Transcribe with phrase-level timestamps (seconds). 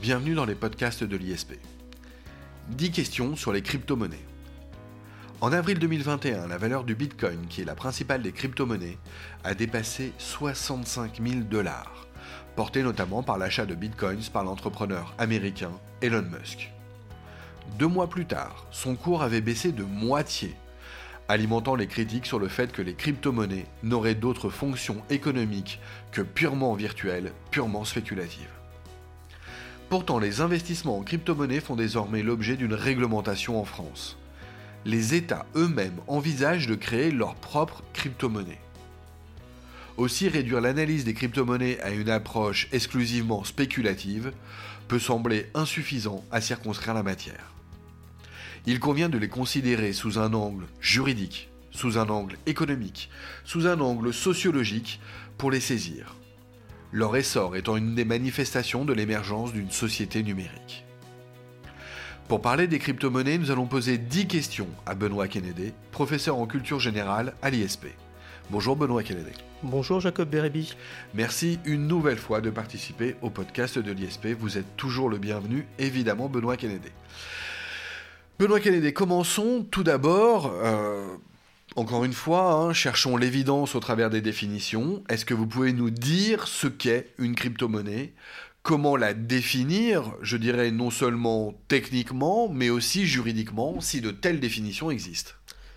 [0.00, 1.52] bienvenue dans les podcasts de l'ISP.
[2.70, 4.24] 10 questions sur les crypto-monnaies.
[5.42, 8.96] En avril 2021, la valeur du Bitcoin, qui est la principale des crypto-monnaies,
[9.44, 12.06] a dépassé 65 000 dollars,
[12.56, 16.72] porté notamment par l'achat de Bitcoins par l'entrepreneur américain Elon Musk.
[17.78, 20.56] Deux mois plus tard, son cours avait baissé de moitié,
[21.28, 25.78] alimentant les critiques sur le fait que les crypto-monnaies n'auraient d'autres fonctions économiques
[26.10, 28.59] que purement virtuelles, purement spéculatives.
[29.90, 34.16] Pourtant, les investissements en crypto-monnaies font désormais l'objet d'une réglementation en France.
[34.84, 38.60] Les États eux-mêmes envisagent de créer leur propre crypto-monnaie.
[39.96, 44.32] Aussi, réduire l'analyse des crypto-monnaies à une approche exclusivement spéculative
[44.86, 47.52] peut sembler insuffisant à circonscrire la matière.
[48.66, 53.10] Il convient de les considérer sous un angle juridique, sous un angle économique,
[53.44, 55.00] sous un angle sociologique
[55.36, 56.14] pour les saisir.
[56.92, 60.84] Leur essor étant une des manifestations de l'émergence d'une société numérique.
[62.26, 66.80] Pour parler des crypto-monnaies, nous allons poser 10 questions à Benoît Kennedy, professeur en culture
[66.80, 67.86] générale à l'ISP.
[68.50, 69.30] Bonjour Benoît Kennedy.
[69.62, 70.74] Bonjour Jacob Bérébi.
[71.14, 74.28] Merci une nouvelle fois de participer au podcast de l'ISP.
[74.36, 76.88] Vous êtes toujours le bienvenu, évidemment, Benoît Kennedy.
[78.40, 80.52] Benoît Kennedy, commençons tout d'abord.
[80.64, 81.06] Euh,
[81.76, 85.04] encore une fois, hein, cherchons l'évidence au travers des définitions.
[85.08, 88.12] Est-ce que vous pouvez nous dire ce qu'est une crypto-monnaie?
[88.62, 94.90] Comment la définir, je dirais non seulement techniquement, mais aussi juridiquement, si de telles définitions
[94.90, 95.32] existent?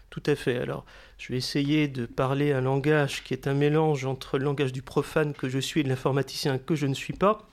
[0.10, 0.58] Tout à fait.
[0.58, 0.86] Alors,
[1.18, 4.82] je vais essayer de parler un langage qui est un mélange entre le langage du
[4.82, 7.48] profane que je suis et de l'informaticien que je ne suis pas,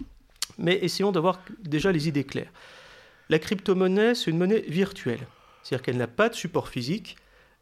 [0.58, 2.52] mais essayons d'avoir déjà les idées claires.
[3.28, 5.26] La crypto-monnaie, c'est une monnaie virtuelle,
[5.62, 7.16] c'est-à-dire qu'elle n'a pas de support physique,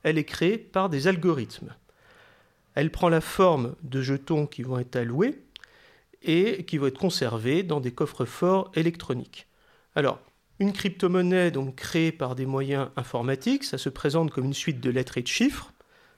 [0.09, 1.75] elle est créée par des algorithmes.
[2.75, 5.43] Elle prend la forme de jetons qui vont être alloués
[6.23, 9.47] et qui vont être conservés dans des coffres forts électroniques.
[9.95, 10.21] Alors,
[10.61, 14.91] une crypto-monnaie donc créée par des moyens informatiques, ça se présente comme une suite de
[14.91, 15.73] lettres et de chiffres.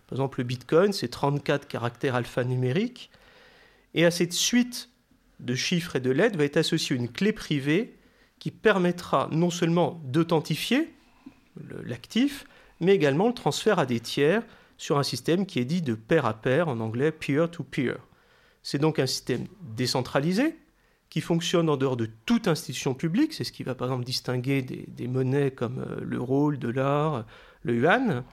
[0.06, 3.10] Par exemple, le Bitcoin, c'est 34 caractères alphanumériques.
[3.94, 4.88] Et à cette suite
[5.40, 7.96] de chiffres et de lettres va être associée une clé privée
[8.38, 10.92] qui permettra non seulement d'authentifier
[11.84, 12.46] l'actif,
[12.80, 14.42] mais également le transfert à des tiers
[14.76, 17.98] sur un système qui est dit de pair à pair, en anglais peer-to-peer.
[18.62, 20.56] C'est donc un système décentralisé
[21.08, 24.62] qui fonctionne en dehors de toute institution publique, c'est ce qui va par exemple distinguer
[24.62, 27.26] des, monnaies comme l'euro, le dollar,
[27.62, 28.24] le yuan,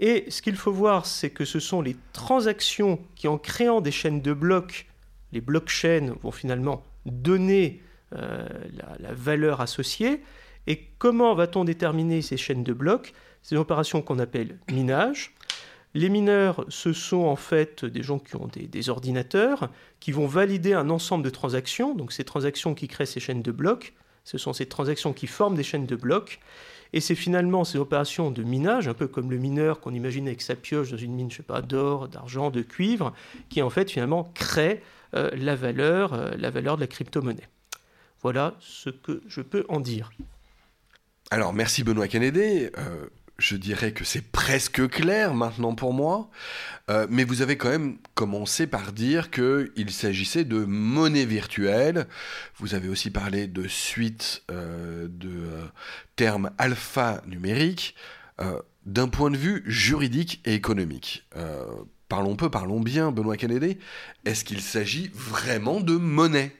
[0.00, 3.92] et ce qu'il faut voir, c'est que ce sont les transactions qui, en créant des
[3.92, 4.86] chaînes de blocs,
[5.32, 7.80] les blockchains vont finalement donner
[8.14, 8.46] euh,
[8.98, 10.22] la, valeur associée.
[10.66, 13.14] Et comment va-t-on déterminer ces chaînes de blocs?
[13.44, 15.34] C'est une opération qu'on appelle minage.
[15.92, 20.72] Les mineurs, ce sont en fait des gens qui ont des, ordinateurs, qui vont valider
[20.72, 21.94] un ensemble de transactions.
[21.94, 23.92] Donc ces transactions qui créent ces chaînes de blocs,
[24.24, 26.40] ce sont ces transactions qui forment des chaînes de blocs.
[26.94, 30.40] Et c'est finalement ces opérations de minage, un peu comme le mineur qu'on imagine avec
[30.40, 33.12] sa pioche dans une mine, je sais pas, d'or, d'argent, de cuivre,
[33.50, 34.82] qui en fait finalement crée
[35.14, 37.48] euh, la valeur, euh, la valeur de la crypto-monnaie.
[38.22, 40.10] Voilà ce que je peux en dire.
[41.30, 42.68] Alors merci Benoît Kennedy.
[42.78, 43.06] Euh,
[43.38, 46.30] je dirais que c'est presque clair maintenant pour moi,
[46.90, 52.06] euh, mais vous avez quand même commencé par dire qu'il s'agissait de monnaie virtuelle.
[52.58, 55.64] Vous avez aussi parlé de suite euh, de euh,
[56.16, 57.94] termes alphanumériques.
[58.84, 61.24] D'un point de vue juridique et économique,
[62.08, 63.78] parlons peu, parlons bien, Benoît Kennedy,
[64.24, 66.52] est-ce qu'il s'agit vraiment de monnaie?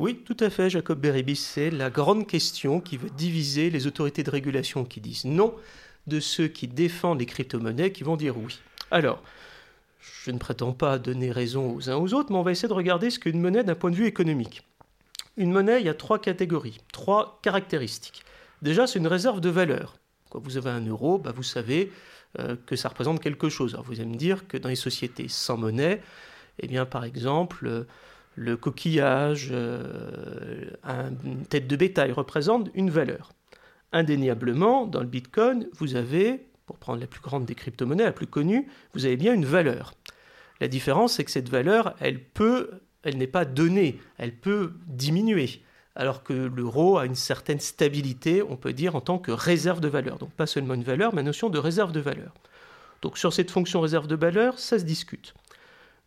[0.00, 1.36] Oui, tout à fait, Jacob Beribis.
[1.36, 5.54] C'est la grande question qui veut diviser les autorités de régulation qui disent non
[6.06, 8.58] de ceux qui défendent les crypto-monnaies qui vont dire oui.
[8.90, 9.22] Alors,
[10.00, 12.72] je ne prétends pas donner raison aux uns aux autres, mais on va essayer de
[12.72, 14.62] regarder ce qu'est une monnaie d'un point de vue économique.
[15.36, 18.24] Une monnaie, il y a trois catégories, trois caractéristiques.
[18.62, 19.98] Déjà, c'est une réserve de valeur.
[20.30, 21.92] Quand vous avez un euro, bah, vous savez
[22.38, 23.74] euh, que ça représente quelque chose.
[23.74, 26.00] Alors, vous allez me dire que dans les sociétés sans monnaie,
[26.58, 27.86] eh bien, par exemple,
[28.36, 30.70] le coquillage, euh,
[31.24, 33.32] une tête de bétail représente une valeur.
[33.92, 38.26] Indéniablement, dans le Bitcoin, vous avez, pour prendre la plus grande des crypto-monnaies, la plus
[38.26, 39.94] connue, vous avez bien une valeur.
[40.60, 42.70] La différence, c'est que cette valeur, elle peut,
[43.02, 45.62] elle n'est pas donnée, elle peut diminuer.
[45.96, 49.88] Alors que l'euro a une certaine stabilité, on peut dire, en tant que réserve de
[49.88, 50.18] valeur.
[50.18, 52.32] Donc pas seulement une valeur, mais une notion de réserve de valeur.
[53.02, 55.34] Donc sur cette fonction réserve de valeur, ça se discute.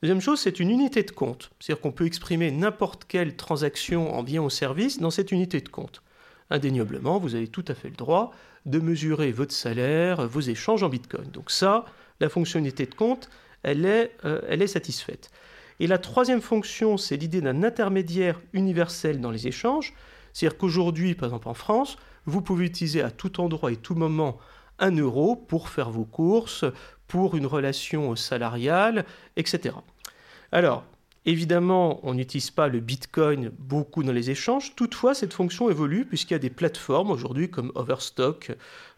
[0.03, 1.49] Deuxième chose, c'est une unité de compte.
[1.61, 5.69] C'est-à-dire qu'on peut exprimer n'importe quelle transaction en bien ou service dans cette unité de
[5.69, 6.03] compte.
[6.49, 8.31] Indéniablement, vous avez tout à fait le droit
[8.65, 11.31] de mesurer votre salaire, vos échanges en Bitcoin.
[11.31, 11.85] Donc ça,
[12.19, 13.29] la fonction unité de compte,
[13.63, 15.31] elle est, euh, elle est satisfaite.
[15.79, 19.93] Et la troisième fonction, c'est l'idée d'un intermédiaire universel dans les échanges.
[20.33, 21.95] C'est-à-dire qu'aujourd'hui, par exemple en France,
[22.25, 24.37] vous pouvez utiliser à tout endroit et tout moment
[24.79, 26.65] un euro pour faire vos courses,
[27.07, 29.05] pour une relation salariale,
[29.37, 29.75] etc.
[30.53, 30.85] Alors,
[31.25, 34.75] Évidemment, on n'utilise pas le Bitcoin beaucoup dans les échanges.
[34.75, 38.51] Toutefois, cette fonction évolue puisqu'il y a des plateformes aujourd'hui comme Overstock,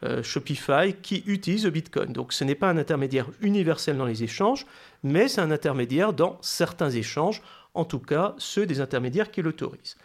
[0.04, 2.14] euh, Shopify qui utilisent le Bitcoin.
[2.14, 4.66] Donc ce n'est pas un intermédiaire universel dans les échanges,
[5.04, 7.44] mais c'est un intermédiaire dans certains échanges,
[7.76, 9.96] en tout cas ceux des intermédiaires qui l'autorisent.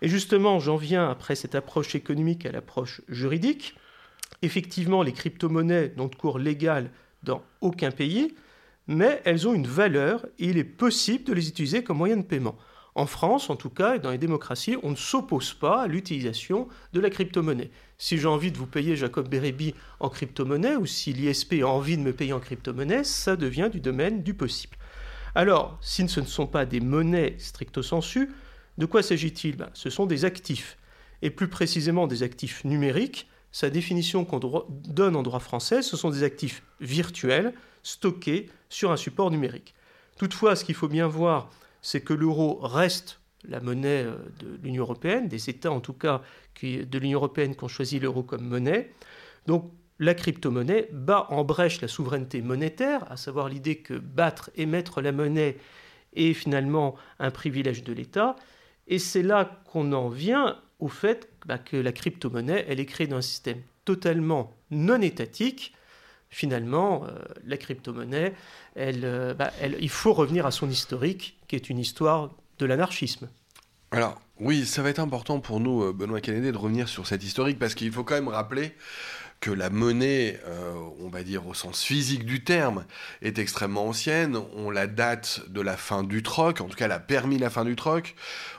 [0.00, 3.76] Et justement, j'en viens après cette approche économique à l'approche juridique.
[4.40, 6.90] Effectivement, les crypto-monnaies n'ont de cours légal
[7.24, 8.34] dans aucun pays
[8.86, 12.22] mais elles ont une valeur et il est possible de les utiliser comme moyen de
[12.22, 12.56] paiement.
[12.94, 16.68] En France, en tout cas, et dans les démocraties, on ne s'oppose pas à l'utilisation
[16.92, 17.70] de la crypto-monnaie.
[17.96, 21.96] Si j'ai envie de vous payer Jacob Bérébi en crypto-monnaie, ou si l'ISP a envie
[21.96, 24.76] de me payer en crypto-monnaie, ça devient du domaine du possible.
[25.34, 28.30] Alors, si ce ne sont pas des monnaies stricto sensu,
[28.76, 29.56] de quoi s'agit-il?
[29.56, 30.76] Ben, Ce sont des actifs,
[31.22, 33.30] et plus précisément des actifs numériques.
[33.52, 38.96] Sa définition qu'on donne en droit français, ce sont des actifs virtuels, stockés sur un
[38.96, 39.74] support numérique.
[40.18, 41.50] Toutefois, ce qu'il faut bien voir,
[41.80, 46.22] c'est que l'euro reste la monnaie euh, de l'Union européenne, des États en tout cas
[46.62, 48.92] de l'Union européenne qui ont choisi l'euro comme monnaie.
[49.46, 54.66] Donc la crypto-monnaie bat en brèche la souveraineté monétaire, à savoir l'idée que battre, et
[54.66, 55.56] mettre la monnaie
[56.14, 58.36] est finalement un privilège de l'État.
[58.86, 63.06] Et c'est là qu'on en vient au fait bah, que la crypto-monnaie, elle est créée
[63.06, 65.74] dans un système totalement non étatique,
[66.32, 67.10] finalement, euh,
[67.46, 68.32] la crypto-monnaie,
[68.78, 73.28] euh, bah, il faut revenir à son historique, qui est une histoire de l'anarchisme.
[73.90, 77.22] Alors, oui, ça va être important pour nous, euh, Benoît Kennedy, de revenir sur cette
[77.22, 78.74] historique, parce qu'il faut quand même rappeler
[79.42, 82.84] que la monnaie, euh, on va dire au sens physique du terme,
[83.22, 84.38] est extrêmement ancienne.
[84.54, 87.50] On la date de la fin du troc, en tout cas elle a permis la
[87.50, 88.14] fin du troc.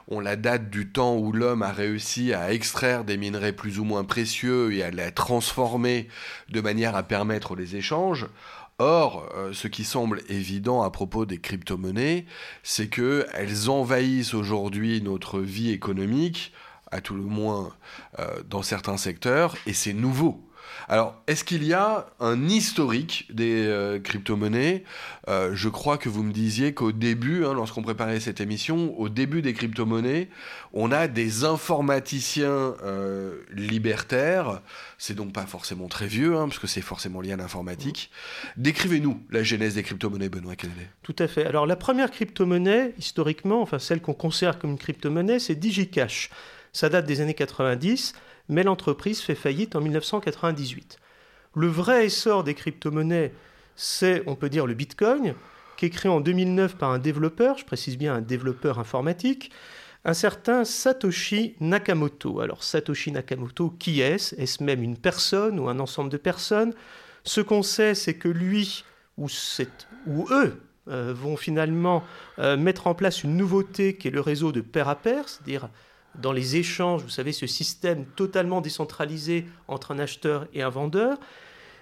[0.09, 3.85] On la date du temps où l'homme a réussi à extraire des minerais plus ou
[3.85, 6.09] moins précieux et à les transformer
[6.49, 8.27] de manière à permettre les échanges.
[8.77, 12.25] Or, euh, ce qui semble évident à propos des crypto-monnaies,
[12.61, 16.51] c'est qu'elles envahissent aujourd'hui notre vie économique,
[16.91, 17.71] à tout le moins
[18.19, 20.43] euh, dans certains secteurs, et c'est nouveau.
[20.87, 24.83] Alors, est-ce qu'il y a un historique des euh, crypto-monnaies?
[25.27, 29.09] Euh, Je crois que vous me disiez qu'au début, hein, lorsqu'on préparait cette émission, au
[29.09, 30.29] début des crypto-monnaies,
[30.73, 34.61] on a des informaticiens euh, libertaires.
[34.97, 38.11] C'est donc pas forcément très vieux, hein, parce que c'est forcément lié à l'informatique.
[38.57, 40.81] Décrivez-nous la genèse des crypto-monnaies, Benoît Kennedy.
[41.01, 41.45] Tout à fait.
[41.45, 46.29] Alors, la première crypto-monnaie, historiquement, enfin celle qu'on considère comme une crypto-monnaie, c'est DigiCash.
[46.73, 48.13] Ça date des années 90
[48.49, 50.97] mais l'entreprise fait faillite en 1998.
[51.55, 53.33] Le vrai essor des crypto-monnaies,
[53.75, 55.35] c'est, on peut dire, le Bitcoin,
[55.77, 59.51] qui est créé en 2009 par un développeur, je précise bien un développeur informatique,
[60.05, 62.41] un certain Satoshi Nakamoto.
[62.41, 64.35] Alors Satoshi Nakamoto, qui est-ce?
[64.35, 66.73] Est-ce même une personne ou un ensemble de personnes?
[67.23, 68.83] Ce qu'on sait, c'est que lui
[69.17, 69.27] ou,
[70.07, 72.03] ou eux euh, vont finalement
[72.39, 75.69] euh, mettre en place une nouveauté qui est le réseau de pair à pair, c'est-à-dire
[76.15, 81.17] dans les échanges, vous savez, ce système totalement décentralisé entre un acheteur et un vendeur.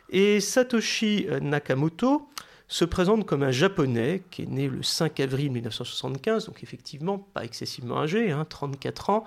[0.09, 2.29] Et Satoshi Nakamoto
[2.67, 7.43] se présente comme un japonais qui est né le 5 avril 1975, donc effectivement pas
[7.43, 9.23] excessivement âgé, 34 hein, ans.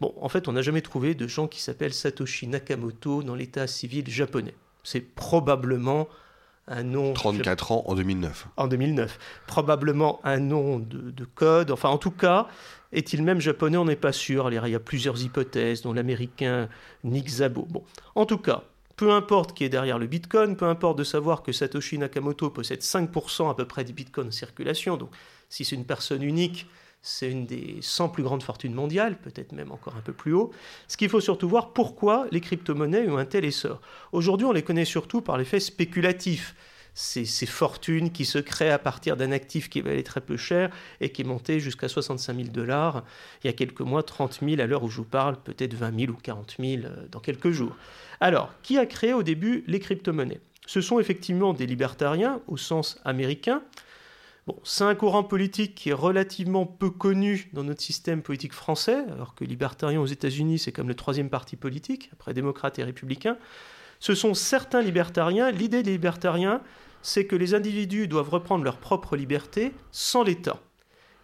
[0.00, 3.66] Bon, en fait, on n'a jamais trouvé de gens qui s'appellent Satoshi Nakamoto dans l'état
[3.66, 4.54] civil japonais.
[4.84, 6.08] C'est probablement
[6.68, 7.12] un nom...
[7.12, 8.48] 34 ans en 2009.
[8.56, 9.18] En 2009.
[9.46, 11.70] Probablement un nom de, de code.
[11.70, 12.48] Enfin, en tout cas,
[12.92, 13.76] est-il même japonais?
[13.76, 14.50] On n'est pas sûr.
[14.50, 16.68] Il y a plusieurs hypothèses, dont l'américain
[17.04, 17.66] Nick Szabo.
[17.68, 17.84] Bon,
[18.14, 18.62] en tout cas,
[18.96, 22.80] peu importe qui est derrière le Bitcoin, peu importe de savoir que Satoshi Nakamoto possède
[22.80, 24.96] 5% à peu près du Bitcoin en circulation.
[24.96, 25.10] Donc,
[25.48, 26.66] si c'est une personne unique,
[27.02, 30.50] c'est une des 100 plus grandes fortunes mondiales, peut-être même encore un peu plus haut.
[30.88, 33.80] Ce qu'il faut surtout voir, pourquoi les crypto-monnaies ont un tel essor.
[34.12, 36.54] Aujourd'hui, on les connaît surtout par l'effet spéculatif
[36.98, 41.10] ces, fortunes qui se créent à partir d'un actif qui valait très peu cher et
[41.10, 43.04] qui est monté jusqu'à 65 000 dollars
[43.42, 46.00] il y a quelques mois, 30 000 à l'heure où je vous parle, peut-être 20
[46.00, 47.76] 000 ou 40 000 euh, dans quelques jours.
[48.20, 50.40] Alors, qui a créé au début les crypto-monnaies?
[50.66, 53.62] Ce sont effectivement des libertariens au sens américain.
[54.64, 59.34] C'est un courant politique qui est relativement peu connu dans notre système politique français, alors
[59.34, 63.36] que libertarien aux États-Unis, c'est comme le troisième parti politique, après démocrates et républicains.
[64.00, 65.50] Ce sont certains libertariens.
[65.50, 66.62] L'idée des libertariens,
[67.02, 70.60] c'est que les individus doivent reprendre leur propre liberté sans l'État.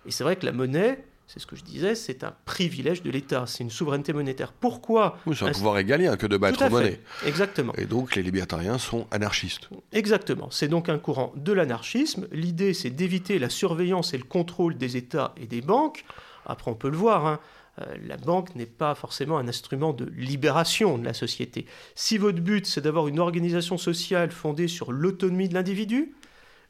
[0.06, 3.10] Et c'est vrai que la monnaie, c'est ce que je disais, c'est un privilège de
[3.10, 4.52] l'État, c'est une souveraineté monétaire.
[4.52, 7.00] Pourquoi Oui, c'est un pouvoir égalien que de battre monnaie.
[7.26, 7.72] Exactement.
[7.76, 9.68] Et donc les libertariens sont anarchistes.
[9.92, 10.48] Exactement.
[10.50, 12.28] C'est donc un courant de l'anarchisme.
[12.30, 16.04] L'idée, c'est d'éviter la surveillance et le contrôle des États et des banques.
[16.46, 17.40] Après, on peut le voir, hein,
[17.80, 21.66] euh, la banque n'est pas forcément un instrument de libération de la société.
[21.94, 26.14] Si votre but, c'est d'avoir une organisation sociale fondée sur l'autonomie de l'individu,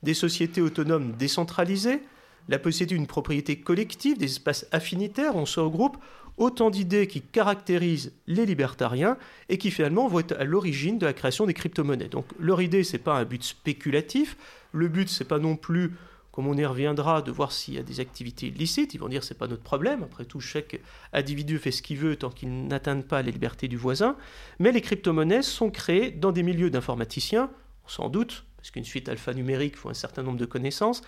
[0.04, 2.00] des sociétés autonomes décentralisées,
[2.48, 5.96] la possibilité d'une propriété collective, des espaces affinitaires, on se regroupe
[6.36, 9.16] autant d'idées qui caractérisent les libertariens
[9.48, 12.08] et qui finalement vont être à l'origine de la création des crypto-monnaies.
[12.08, 14.36] Donc leur idée, ce n'est pas un but spéculatif,
[14.72, 15.92] le but, c'est pas non plus
[16.34, 18.92] comme on y reviendra, de voir s'il y a des activités illicites.
[18.92, 20.02] Ils vont dire c'est pas notre problème.
[20.02, 20.80] Après tout, chaque
[21.12, 24.16] individu fait ce qu'il veut tant qu'il n'atteint pas les libertés du voisin.
[24.58, 27.50] Mais les crypto-monnaies sont créées dans des milieux d'informaticiens,
[27.86, 31.02] sans doute, parce qu'une suite alphanumérique faut un certain nombre de connaissances,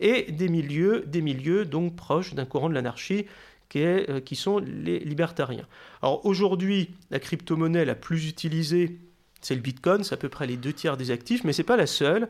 [0.00, 3.26] et des milieux, des milieux donc proches d'un courant de l'anarchie
[3.68, 5.66] qui, euh, qui sont les libertariens.
[6.02, 8.98] Alors aujourd'hui, la crypto-monnaie la plus utilisée,
[9.40, 11.66] c'est le Bitcoin, c'est à peu près les deux tiers des actifs, mais ce n'est
[11.66, 12.28] pas la seule.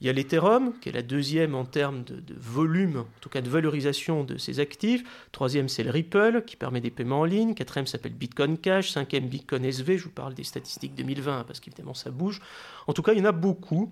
[0.00, 3.40] Il y a l'Ethereum, qui est la deuxième en termes de, volume, en tout cas
[3.40, 5.02] de valorisation de ses actifs.
[5.32, 7.54] Troisième, c'est le Ripple, qui permet des paiements en ligne.
[7.54, 8.92] Quatrième s'appelle Bitcoin Cash.
[8.92, 9.98] Cinquième, Bitcoin SV.
[9.98, 12.40] Je vous parle des statistiques 2020, parce qu'évidemment, ça bouge.
[12.86, 13.90] En tout cas, il y en a beaucoup.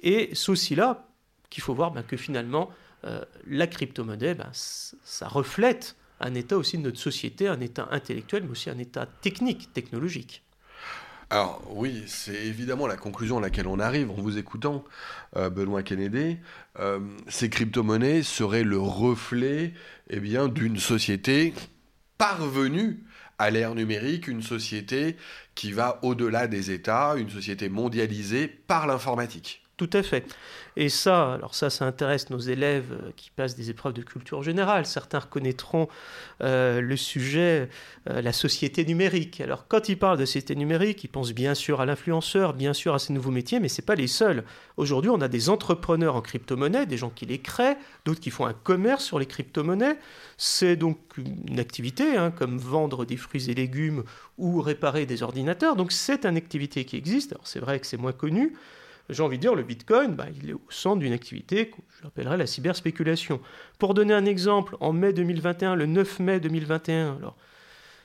[0.00, 1.06] Et c'est aussi là
[1.54, 2.68] qu'il faut voir ben, que finalement,
[3.04, 8.42] euh, la crypto-monnaie, ben, ça reflète un état aussi de notre société, un état intellectuel,
[8.42, 10.42] mais aussi un état technique, technologique.
[11.30, 14.84] Alors oui, c'est évidemment la conclusion à laquelle on arrive en vous écoutant,
[15.36, 16.38] euh, Benoît Kennedy.
[16.80, 19.74] Euh, ces crypto-monnaies seraient le reflet
[20.10, 21.54] eh bien, d'une société
[22.18, 23.04] parvenue
[23.38, 25.16] à l'ère numérique, une société
[25.54, 29.63] qui va au-delà des États, une société mondialisée par l'informatique.
[29.84, 30.24] Tout à fait.
[30.76, 34.42] Et ça, alors ça, ça intéresse nos élèves euh, qui passent des épreuves de culture
[34.42, 34.86] générale.
[34.86, 35.88] Certains reconnaîtront
[36.42, 37.68] euh, le sujet,
[38.08, 39.42] euh, la société numérique.
[39.42, 42.94] Alors quand ils parlent de société numérique, ils pensent bien sûr à l'influenceur, bien sûr
[42.94, 44.42] à ces nouveaux métiers, mais ce n'est pas les seuls.
[44.78, 47.76] Aujourd'hui, on a des entrepreneurs en crypto-monnaie, des gens qui les créent,
[48.06, 49.98] d'autres qui font un commerce sur les crypto-monnaies.
[50.38, 54.02] C'est donc une activité, hein, comme vendre des fruits et légumes
[54.38, 55.76] ou réparer des ordinateurs.
[55.76, 57.32] Donc c'est une activité qui existe.
[57.32, 58.54] Alors c'est vrai que c'est moins connu
[59.10, 62.36] j'ai envie de dire, le Bitcoin, bah, il est au centre d'une activité que j'appellerais
[62.36, 63.40] la cyberspéculation.
[63.78, 67.36] Pour donner un exemple, en mai 2021, le 9 mai 2021, alors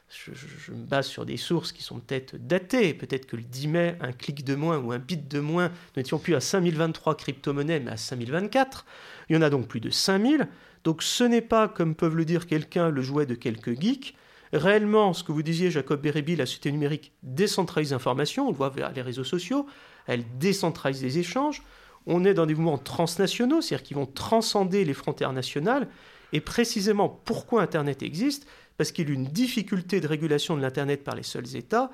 [0.10, 3.96] je, me base sur des sources qui sont peut-être datées, peut-être que le 10 mai,
[4.02, 7.80] un clic de moins ou un bit de moins, nous n'étions plus à 5023 crypto-monnaies,
[7.80, 8.86] mais à 5024.
[9.30, 10.48] Il y en a donc plus de 5000.
[10.84, 14.16] Donc ce n'est pas, comme peuvent le dire quelqu'un, le jouet de quelques geeks.
[14.52, 18.70] Réellement, ce que vous disiez, Jacob Bérébi, la société numérique décentralise l'information, on le voit
[18.70, 19.68] vers les réseaux sociaux,
[20.10, 21.62] elle décentralise les échanges.
[22.08, 25.88] On est dans des mouvements transnationaux, c'est-à-dire qui vont transcender les frontières nationales.
[26.34, 28.48] Et précisément pourquoi Internet existe?
[28.78, 31.92] Parce qu'il y a une difficulté de régulation de l'Internet par les seuls États.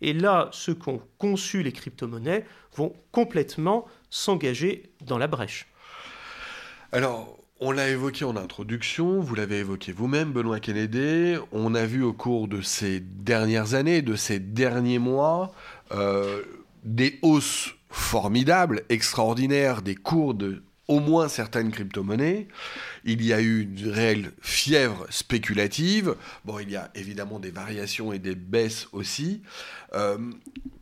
[0.00, 2.44] Et là, ceux qui ont conçu les crypto-monnaies
[2.76, 5.66] vont complètement s'engager dans la brèche.
[6.92, 11.36] Alors, on l'a évoqué en introduction, vous l'avez évoqué vous-même, Benoît Kennedy.
[11.50, 15.52] On a vu au cours de ces dernières années, de ces derniers mois,
[15.92, 16.42] euh,
[16.86, 22.46] des hausses formidables, extraordinaires des cours de au moins certaines crypto-monnaies.
[23.04, 26.14] Il y a eu une réelle fièvre spéculative.
[26.44, 29.42] Bon, il y a évidemment des variations et des baisses aussi.
[29.94, 30.16] Euh,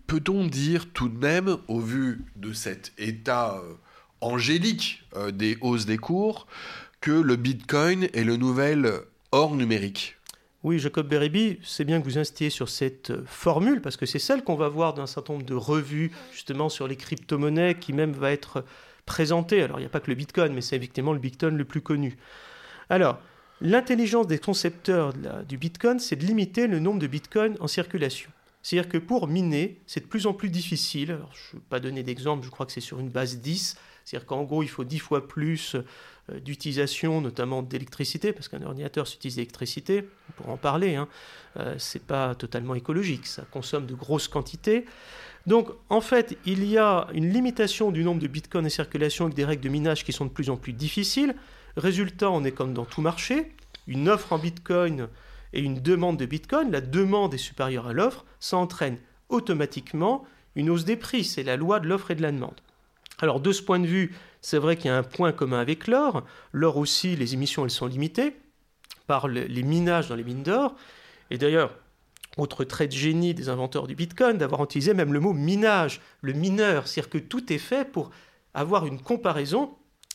[0.06, 3.75] peut-on dire tout de même, au vu de cet état euh,
[4.20, 6.46] angélique euh, des hausses des cours,
[7.00, 8.92] que le Bitcoin est le nouvel
[9.32, 10.16] or numérique?
[10.64, 14.18] Oui, Jacob Bérébi, c'est bien que vous insistiez sur cette euh, formule, parce que c'est
[14.18, 17.92] celle qu'on va voir dans un certain nombre de revues, justement, sur les crypto-monnaies, qui
[17.92, 18.64] même va être
[19.04, 19.62] présentée.
[19.62, 21.83] Alors, il n'y a pas que le Bitcoin, mais c'est effectivement le Bitcoin le plus
[21.83, 22.16] connu.
[22.88, 23.18] Alors,
[23.61, 25.12] l'intelligence des concepteurs
[25.47, 28.30] du Bitcoin, c'est de limiter le nombre de Bitcoins en circulation.
[28.62, 31.18] C'est-à-dire que pour miner, c'est de plus en plus difficile.
[31.35, 33.76] Je ne vais pas donner d'exemple, je crois que c'est sur une base 10.
[34.04, 35.76] C'est-à-dire qu'en gros, il faut 10 fois plus
[36.30, 41.08] euh, d'utilisation, notamment d'électricité, parce qu'un ordinateur s'utilise d'électricité, on pourra en parler, hein.
[41.58, 44.84] euh, c'est pas totalement écologique, ça consomme de grosses quantités.
[45.46, 49.37] Donc en fait, il y a une limitation du nombre de bitcoins en circulation avec
[49.37, 51.34] des règles de minage qui sont de plus en plus difficiles.
[51.76, 53.52] Résultat, on est comme dans tout marché,
[53.87, 55.08] une offre en bitcoin
[55.52, 60.25] et une demande de bitcoin, la demande est supérieure à l'offre, ça entraîne automatiquement
[60.56, 62.61] une hausse des prix, c'est la loi de l'offre et de la demande.
[63.25, 65.87] Alors de ce point de vue, c'est vrai qu'il y a un point commun avec
[65.87, 66.25] l'or.
[66.52, 68.37] L'or aussi, les émissions, elles sont limitées
[69.07, 70.75] par les minages dans les mines d'or.
[71.31, 71.75] Et d'ailleurs,
[72.37, 76.35] autre trait de génie des inventeurs du Bitcoin, d'avoir utilisé même le mot minage, le
[76.35, 78.11] mineur, c'est-à-dire que tout est fait pour
[78.52, 79.71] avoir une comparaison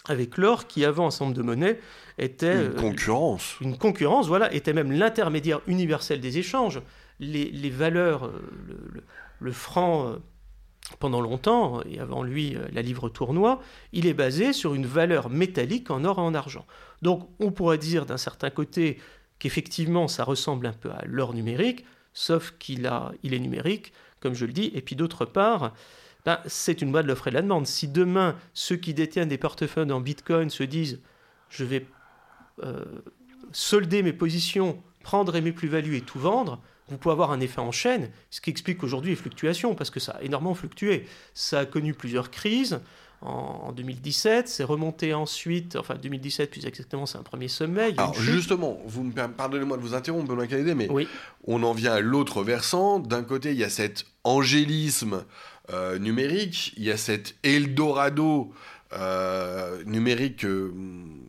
[0.08, 1.80] avec l'or qui, avant un certain de monnaie,
[2.20, 2.68] était...
[2.68, 3.56] Une concurrence.
[3.60, 6.80] une concurrence, voilà, était même l'intermédiaire universel des échanges.
[7.20, 8.32] Les, valeurs,
[8.68, 9.04] le,
[9.40, 10.16] le franc
[10.98, 13.62] pendant longtemps, et avant lui la livre tournoi,
[13.94, 16.66] il est basé sur une valeur métallique en or et en argent.
[17.02, 19.00] Donc on pourrait dire d'un certain côté
[19.38, 24.34] qu'effectivement ça ressemble un peu à l'or numérique, sauf qu'il a, il est numérique, comme
[24.34, 25.74] je le dis, et puis d'autre part,
[26.26, 27.66] ben, c'est une loi de l'offre et de la demande.
[27.66, 31.00] Si demain ceux qui détiennent des portefeuilles en Bitcoin se disent
[31.50, 31.86] je vais
[32.64, 32.84] euh,
[33.52, 37.72] solder mes positions, prendre mes plus-values et tout vendre, vous pouvez avoir un effet en
[37.72, 41.06] chaîne, ce qui explique aujourd'hui les fluctuations, parce que ça a énormément fluctué.
[41.34, 42.80] Ça a connu plusieurs crises.
[43.22, 47.94] En 2017, c'est remonté ensuite, enfin 2017 plus exactement, c'est un premier sommet.
[47.98, 50.88] Alors justement, vous me pardonnez-moi de vous interrompre, Benoît Calais, mais
[51.44, 53.00] on en vient à l'autre versant.
[53.00, 55.26] D'un côté, il y a cet angélisme
[55.70, 58.54] euh, numérique, il y a cet Eldorado
[58.94, 60.72] euh, numérique euh,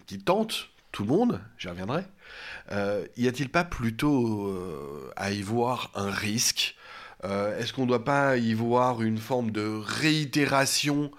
[0.06, 2.04] qui tente tout le monde, j'y reviendrai.
[2.72, 6.76] Euh, y a-t-il pas plutôt euh, à y voir un risque
[7.24, 11.10] euh, Est-ce qu'on ne doit pas y voir une forme de réitération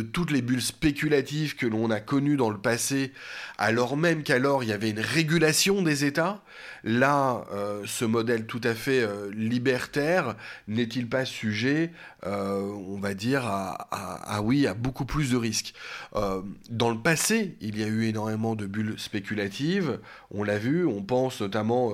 [0.00, 3.12] toutes les bulles spéculatives que l'on a connues dans le passé,
[3.58, 6.42] alors même qu'alors il y avait une régulation des États
[6.82, 7.44] Là,
[7.84, 10.34] ce modèle tout à fait libertaire
[10.66, 11.90] n'est-il pas sujet,
[12.24, 15.74] on va dire, à, oui, à beaucoup plus de risques
[16.14, 19.98] Dans le passé, il y a eu énormément de bulles spéculatives,
[20.30, 21.92] on l'a vu, on pense notamment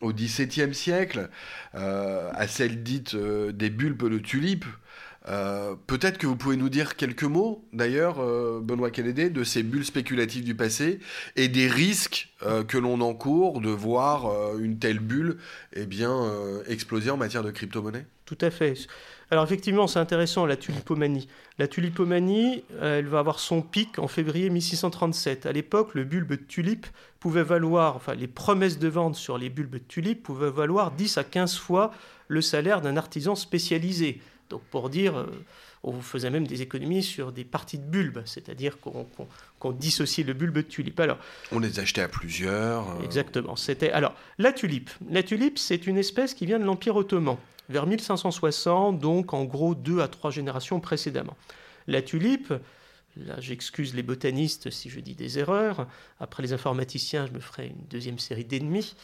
[0.00, 1.28] au XVIIe siècle,
[1.74, 4.66] euh, à celle dite euh, des bulbes de tulipes.
[5.28, 8.16] Euh, peut-être que vous pouvez nous dire quelques mots, d'ailleurs,
[8.62, 11.00] Benoît Kennedy, de ces bulles spéculatives du passé
[11.36, 12.32] et des risques
[12.68, 15.36] que l'on encourt de voir une telle bulle
[15.74, 16.32] eh bien,
[16.66, 18.06] exploser en matière de crypto-monnaie?
[18.24, 18.74] Tout à fait.
[19.30, 21.28] Alors effectivement, c'est intéressant, la tulipomanie.
[21.58, 25.46] La tulipomanie, elle va avoir son pic en février 1637.
[25.46, 26.86] À l'époque, le bulbe de tulipe
[27.20, 31.18] pouvait valoir, enfin les promesses de vente sur les bulbes de tulipe pouvaient valoir 10
[31.18, 31.92] à 15 fois
[32.26, 34.20] le salaire d'un artisan spécialisé.
[34.50, 35.26] Donc pour dire, euh,
[35.82, 40.56] on faisait même des économies sur des parties de bulbes, c'est-à-dire qu'on dissociait le bulbe
[40.56, 40.98] de tulipe.
[41.00, 41.18] Alors,
[41.52, 42.90] on les achetait à plusieurs.
[42.90, 43.04] Euh.
[43.04, 43.56] Exactement.
[43.56, 44.90] C'était alors la tulipe.
[45.08, 47.36] La tulipe, c'est une espèce qui vient de l'Empire ottoman
[47.70, 51.36] vers 1560, donc en gros deux à trois générations précédemment.
[51.86, 52.52] La tulipe,
[53.16, 55.88] Là, j'excuse les botanistes si je dis des erreurs.
[56.20, 58.94] Après les informaticiens, je me ferai une deuxième série d'ennemis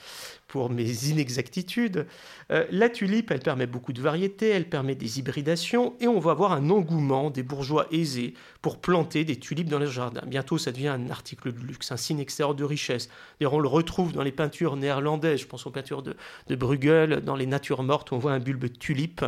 [0.47, 2.07] pour mes inexactitudes.
[2.53, 6.31] Euh, la tulipe, elle permet beaucoup de variétés, elle permet des hybridations, et on va
[6.31, 10.23] avoir un engouement des bourgeois aisés pour planter des tulipes dans leur jardin.
[10.25, 13.09] Bientôt, ça devient un article de luxe, un signe extérieur de richesse.
[13.41, 16.17] D'ailleurs, on le retrouve dans les peintures néerlandaises, je pense aux peintures de,
[16.47, 19.25] de Bruegel, dans les natures mortes, on voit un bulbe de tulipe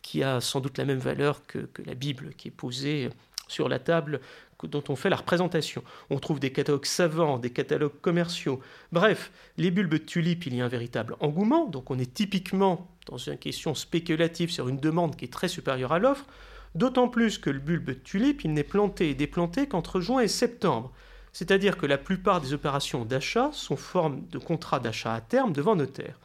[0.00, 3.10] qui a sans doute la même valeur que, que la Bible qui est posée
[3.52, 4.20] sur la table
[4.66, 5.82] dont on fait la représentation.
[6.10, 8.60] On trouve des catalogues savants, des catalogues commerciaux.
[8.92, 12.88] Bref, les bulbes de tulipes, il y a un véritable engouement, donc on est typiquement
[13.06, 16.26] dans une question spéculative sur une demande qui est très supérieure à l'offre,
[16.74, 20.28] d'autant plus que le bulbe de tulipe, il n'est planté et déplanté qu'entre juin et
[20.28, 20.92] septembre.
[21.32, 25.76] C'est-à-dire que la plupart des opérations d'achat sont forme de contrats d'achat à terme devant
[25.76, 26.20] notaire.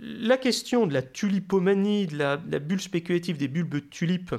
[0.00, 4.34] La question de la tulipomanie, de la, la bulle spéculative des bulbes de tulipes,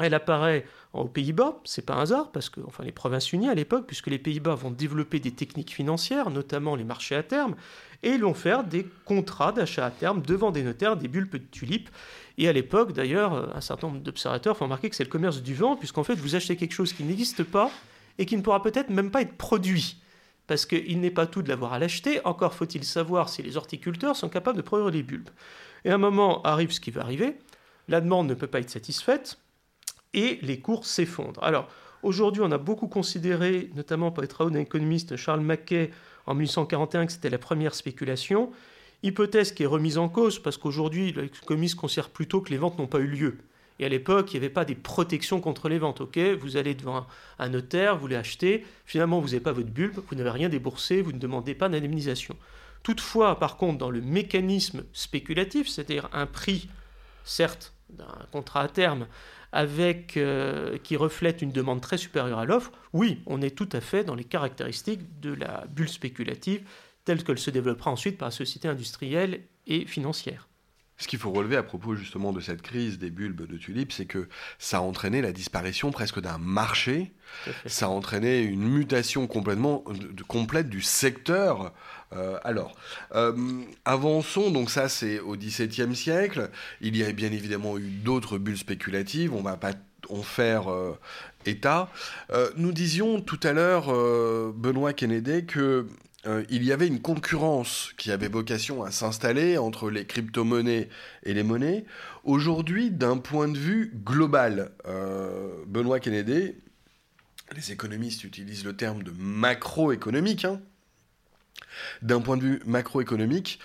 [0.00, 3.54] elle apparaît aux Pays-Bas, c'est pas un hasard, parce que enfin, les provinces unies à
[3.54, 7.54] l'époque, puisque les Pays-Bas vont développer des techniques financières, notamment les marchés à terme,
[8.02, 11.38] et ils vont faire des contrats d'achat à terme devant des notaires, des bulbes de
[11.38, 11.90] tulipes.
[12.38, 15.54] Et à l'époque, d'ailleurs, un certain nombre d'observateurs font remarquer que c'est le commerce du
[15.54, 17.70] vent, puisqu'en fait, vous achetez quelque chose qui n'existe pas
[18.18, 20.02] et qui ne pourra peut-être même pas être produit.
[20.46, 24.16] Parce qu'il n'est pas tout de l'avoir à l'acheter, encore faut-il savoir si les horticulteurs
[24.16, 25.30] sont capables de produire les bulbes.
[25.84, 27.36] Et à un moment arrive ce qui va arriver,
[27.86, 29.38] la demande ne peut pas être satisfaite,
[30.14, 31.42] et les cours s'effondrent.
[31.42, 31.68] Alors,
[32.02, 35.90] aujourd'hui, on a beaucoup considéré, notamment par les travaux d'un économiste Charles Mackay
[36.26, 38.50] en 1841, que c'était la première spéculation.
[39.02, 42.86] Hypothèse qui est remise en cause parce qu'aujourd'hui, l'économiste considère plutôt que les ventes n'ont
[42.86, 43.38] pas eu lieu.
[43.78, 46.02] Et à l'époque, il n'y avait pas des protections contre les ventes.
[46.02, 47.06] Ok, vous allez devant
[47.38, 51.00] un notaire, vous les achetez, finalement, vous n'avez pas votre bulbe, vous n'avez rien déboursé,
[51.00, 52.36] vous ne demandez pas d'indemnisation.
[52.82, 56.68] Toutefois, par contre, dans le mécanisme spéculatif, c'est-à-dire un prix,
[57.24, 59.06] certes, d'un contrat à terme,
[59.52, 63.80] avec, euh, qui reflète une demande très supérieure à l'offre, oui, on est tout à
[63.80, 66.62] fait dans les caractéristiques de la bulle spéculative
[67.04, 70.48] telle qu'elle se développera ensuite par la société industrielle et financière.
[71.00, 74.04] Ce qu'il faut relever à propos justement de cette crise des bulbes de tulipes, c'est
[74.04, 77.14] que ça a entraîné la disparition presque d'un marché,
[77.64, 81.72] ça a entraîné une mutation complètement de, complète du secteur.
[82.12, 82.74] Euh, alors,
[83.14, 83.32] euh,
[83.84, 88.58] avançons, donc ça c'est au XVIIe siècle, il y a bien évidemment eu d'autres bulles
[88.58, 89.72] spéculatives, on va pas
[90.08, 90.64] en faire
[91.46, 91.88] état.
[92.56, 93.86] nous disions tout à l'heure,
[94.54, 95.86] Benoît Kennedy, que
[96.48, 100.88] il y avait une concurrence qui avait vocation à s'installer entre les crypto-monnaies
[101.22, 101.84] et les monnaies.
[102.24, 104.72] Aujourd'hui, d'un point de vue global,
[105.68, 106.54] Benoît Kennedy,
[107.54, 110.44] les économistes utilisent le terme de macroéconomique.
[110.44, 110.60] Hein.
[112.02, 113.60] D'un point de vue macroéconomique,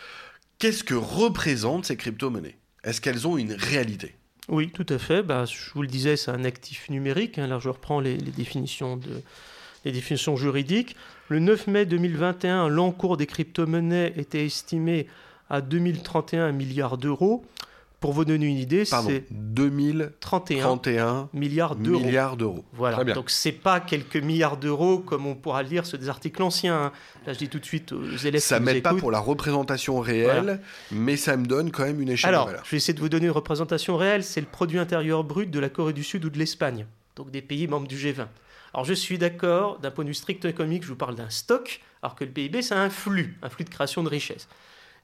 [0.59, 2.57] qu'est-ce que représentent ces crypto-monnaies?
[2.83, 4.15] Est-ce qu'elles ont une réalité?
[4.47, 5.23] Oui, tout à fait.
[5.23, 7.39] Bah, je vous le disais, c'est un actif numérique.
[7.39, 7.47] Hein.
[7.47, 8.99] Là, je reprends les, définitions
[9.85, 10.95] les définitions juridiques.
[11.29, 15.07] Le 9 mai 2021, l'encours des crypto-monnaies était estimé
[15.49, 17.45] à 2031 milliards d'euros.
[17.99, 21.99] Pour vous donner une idée, c'est 2031 milliards d'euros.
[21.99, 22.63] Milliards d'euros.
[22.73, 23.03] Voilà.
[23.03, 26.85] Donc c'est pas quelques milliards d'euros comme on pourra le lire sur des articles anciens.
[26.85, 26.91] Hein.
[27.25, 28.41] Là, je dis tout de suite aux élèves.
[28.41, 32.29] Ça m'aide pas pour la représentation réelle, mais ça me donne quand même une échelle.
[32.29, 34.23] Alors, je vais essayer de vous donner une représentation réelle.
[34.23, 37.41] C'est le produit intérieur brut de la Corée du Sud ou de l'Espagne, donc des
[37.41, 38.27] pays membres du G20.
[38.75, 41.79] Alors je suis d'accord, d'un point de vue strict économique, je vous parle d'un stock,
[42.01, 44.49] alors que le PIB, c'est un flux, un flux de création de richesse.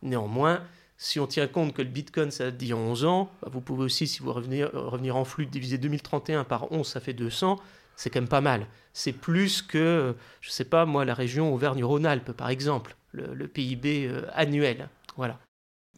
[0.04, 0.62] Néanmoins,
[1.04, 3.84] si on tient compte que le Bitcoin, ça a dit 11 ans, bah, vous pouvez
[3.86, 7.60] aussi, si vous revenez, revenir en flux, diviser 2031 par 11, ça fait 200.
[7.96, 8.68] C'est quand même pas mal.
[8.94, 14.06] C'est plus que, je ne sais pas, moi, la région Auvergne-Rhône-Alpes, par exemple, le, PIB
[14.06, 14.90] euh, annuel.
[15.18, 15.40] Voilà.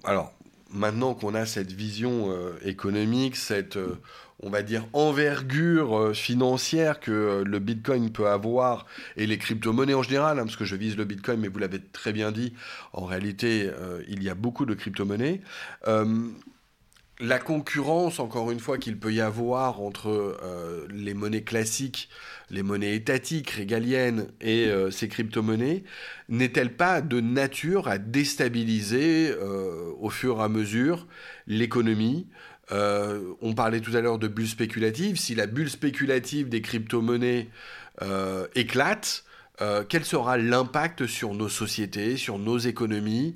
[0.06, 0.32] Alors,
[0.74, 4.00] maintenant qu'on a cette vision euh, économique, cette, euh,
[4.40, 10.04] on va dire, envergure euh, financière que le Bitcoin peut avoir, et les crypto-monnaies en
[10.04, 12.54] général, hein, parce que je vise le Bitcoin, mais vous l'avez très bien dit,
[12.92, 13.70] en réalité,
[14.08, 15.42] il y a beaucoup de crypto-monnaies
[17.24, 20.10] la concurrence, encore une fois, qu'il peut y avoir entre
[20.44, 22.10] euh, les monnaies classiques,
[22.50, 25.86] les monnaies étatiques, régaliennes et euh, ces crypto-monnaies,
[26.28, 31.08] n'est-elle pas de nature à déstabiliser euh, au fur et à mesure
[31.48, 32.28] l'économie?
[32.72, 35.18] On parlait tout à l'heure de bulle spéculative.
[35.18, 37.50] Si la bulle spéculative des crypto-monnaies
[38.56, 39.26] éclate,
[39.90, 43.36] quel sera l'impact sur nos sociétés, sur nos économies,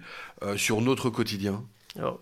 [0.55, 1.63] sur notre quotidien?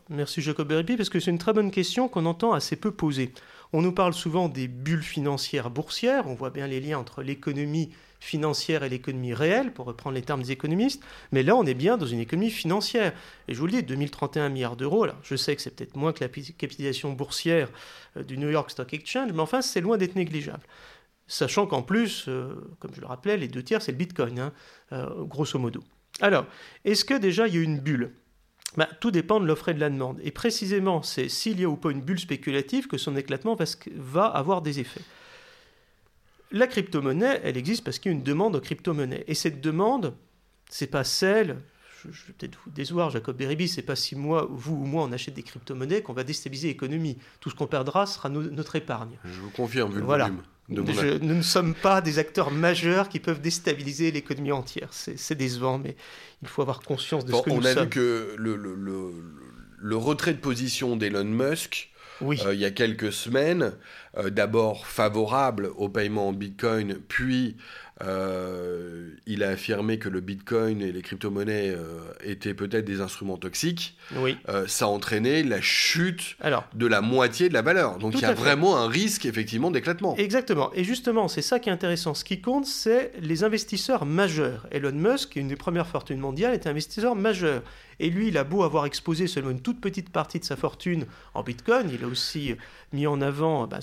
[0.10, 3.34] Merci Jacob Beripi, parce que c'est une très bonne question qu'on entend assez peu poser.
[3.74, 7.92] On nous parle souvent des bulles financières boursières, on voit bien les liens entre l'économie
[8.20, 11.98] financière et l'économie réelle, pour reprendre les termes des économistes, mais là on est bien
[11.98, 13.14] dans une économie financière.
[13.48, 16.24] Et je vous le dis, 2031 milliards d'euros, je sais que c'est peut-être moins que
[16.24, 17.70] la capitalisation boursière
[18.18, 20.64] euh, du New York Stock Exchange, mais enfin c'est loin d'être négligeable.
[21.28, 24.54] Sachant qu'en plus, euh, comme je le rappelais, les deux tiers c'est le Bitcoin, hein,
[24.92, 25.84] euh, grosso modo.
[26.22, 26.46] Alors,
[26.86, 28.14] est-ce que déjà il y a une bulle?
[28.78, 30.20] Bah, tout dépend de l'offre et de la demande.
[30.24, 33.58] Et précisément, c'est s'il y a ou pas une bulle spéculative que son éclatement
[33.96, 35.02] va, avoir des effets.
[36.52, 39.24] La crypto-monnaie, elle existe parce qu'il y a une demande aux crypto-monnaies.
[39.28, 40.14] Et cette demande,
[40.70, 41.58] c'est pas celle,
[42.04, 45.12] je, vais peut-être vous désoir, Jacob Beribi, c'est pas si moi, vous ou moi, on
[45.12, 47.18] achète des crypto-monnaies qu'on va déstabiliser l'économie.
[47.40, 49.18] Tout ce qu'on perdra sera notre épargne.
[49.24, 50.26] Je vous confirme, vu le voilà.
[50.26, 50.44] volume.
[50.70, 54.90] Nous ne sommes pas des acteurs majeurs qui peuvent déstabiliser l'économie entière.
[54.92, 55.96] C'est décevant, mais
[56.42, 57.74] il faut avoir conscience de ce que nous sommes.
[57.78, 59.14] On a vu que le, le,
[59.78, 62.40] le, retrait de position d'Elon Musk, oui.
[62.46, 63.74] Euh, il y a quelques semaines,
[64.18, 67.58] euh, d'abord favorable au paiement en Bitcoin, puis
[68.04, 73.38] euh, il a affirmé que le Bitcoin et les crypto-monnaies euh, étaient peut-être des instruments
[73.38, 73.98] toxiques.
[74.18, 74.38] Oui.
[74.50, 76.36] Euh, ça a entraîné la chute
[76.74, 77.98] de la moitié de la valeur.
[77.98, 80.16] Donc il y a vraiment un risque effectivement d'éclatement.
[80.18, 80.72] Exactement.
[80.74, 82.14] Et justement, c'est ça qui est intéressant.
[82.14, 84.68] Ce qui compte, c'est les investisseurs majeurs.
[84.72, 87.64] Elon Musk, une des premières fortunes mondiales, est un investisseur majeur.
[88.00, 91.06] Et lui, il a beau avoir exposé seulement une toute petite partie de sa fortune
[91.34, 92.56] en Bitcoin, il a aussi
[92.94, 93.80] mis en avant, bah,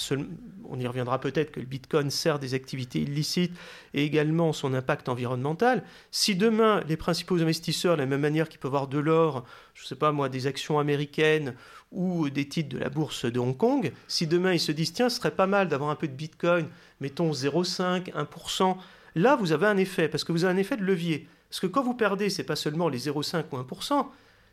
[0.69, 3.57] on y reviendra peut-être, que le Bitcoin sert des activités illicites
[3.95, 5.83] et également son impact environnemental.
[6.11, 9.45] Si demain, les principaux investisseurs, de la même manière qu'ils peuvent avoir de l'or,
[9.75, 11.55] je ne sais pas moi, des actions américaines
[11.91, 15.09] ou des titres de la bourse de Hong Kong, si demain ils se disent, tiens,
[15.09, 16.69] ce serait pas mal d'avoir un peu de Bitcoin,
[17.01, 18.77] mettons 0,5, 1%,
[19.15, 21.29] là, vous avez un effet, parce que vous avez un effet de levier.
[21.53, 24.07] Parce que quand vous perdez, c'est pas seulement les 0,5 ou 1%,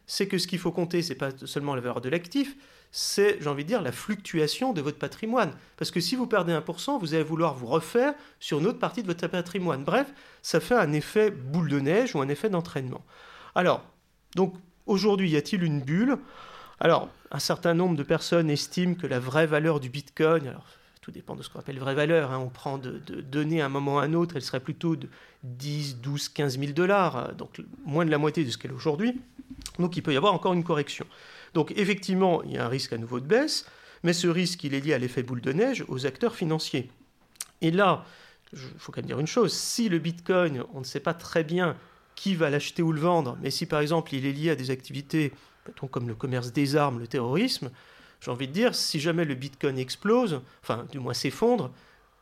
[0.06, 2.58] c'est que ce qu'il faut compter, c'est pas seulement la valeur de l'actif,
[2.92, 5.54] c'est, j'ai envie de dire, la fluctuation de votre patrimoine.
[5.78, 9.02] Parce que si vous perdez 1%, vous allez vouloir vous refaire sur une autre partie
[9.02, 9.86] de votre patrimoine.
[9.86, 13.06] Bref, ça fait un effet boule de neige ou un effet d'entraînement.
[13.56, 13.82] Alors,
[14.36, 16.18] donc, aujourd'hui, y a-t-il une bulle?
[16.82, 20.54] Alors, un certain nombre de personnes estiment que la vraie valeur du Bitcoin,
[21.02, 22.32] tout dépend de ce qu'on appelle vraie valeur.
[22.32, 22.40] Hein.
[22.40, 25.08] On prend de, données à un moment à un autre, elle serait plutôt de
[25.44, 29.20] 10, 12, 15 000 dollars, donc moins de la moitié de ce qu'elle est aujourd'hui.
[29.78, 31.06] Donc il peut y avoir encore une correction.
[31.54, 33.66] Donc effectivement, il y a un risque à nouveau de baisse,
[34.04, 36.90] mais ce risque, il est lié à l'effet boule de neige aux acteurs financiers.
[37.62, 38.06] Et là,
[38.54, 41.44] il faut quand même dire une chose, si le Bitcoin, on ne sait pas très
[41.44, 41.76] bien
[42.16, 44.72] qui va l'acheter ou le vendre, mais si par exemple il est lié à des
[44.72, 45.32] activités
[45.92, 47.70] comme le commerce des armes, le terrorisme,
[48.22, 51.72] j'ai envie de dire, si jamais le Bitcoin explose, enfin du moins s'effondre,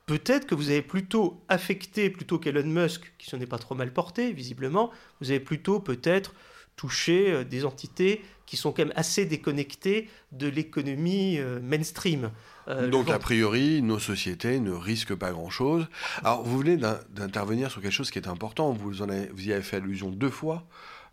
[0.05, 3.91] peut-être que vous avez plutôt affecté, plutôt qu'Elon Musk, qui se n'est pas trop mal
[3.91, 6.33] porté, visiblement, vous avez plutôt peut-être
[6.75, 12.31] touché euh, des entités qui sont quand même assez déconnectées de l'économie euh, mainstream.
[12.69, 15.87] Euh, Donc, a priori, nos sociétés ne risquent pas grand-chose.
[16.23, 18.71] Alors, vous venez d'intervenir sur quelque chose qui est important.
[18.71, 20.65] Vous, en avez, vous y avez fait allusion deux fois.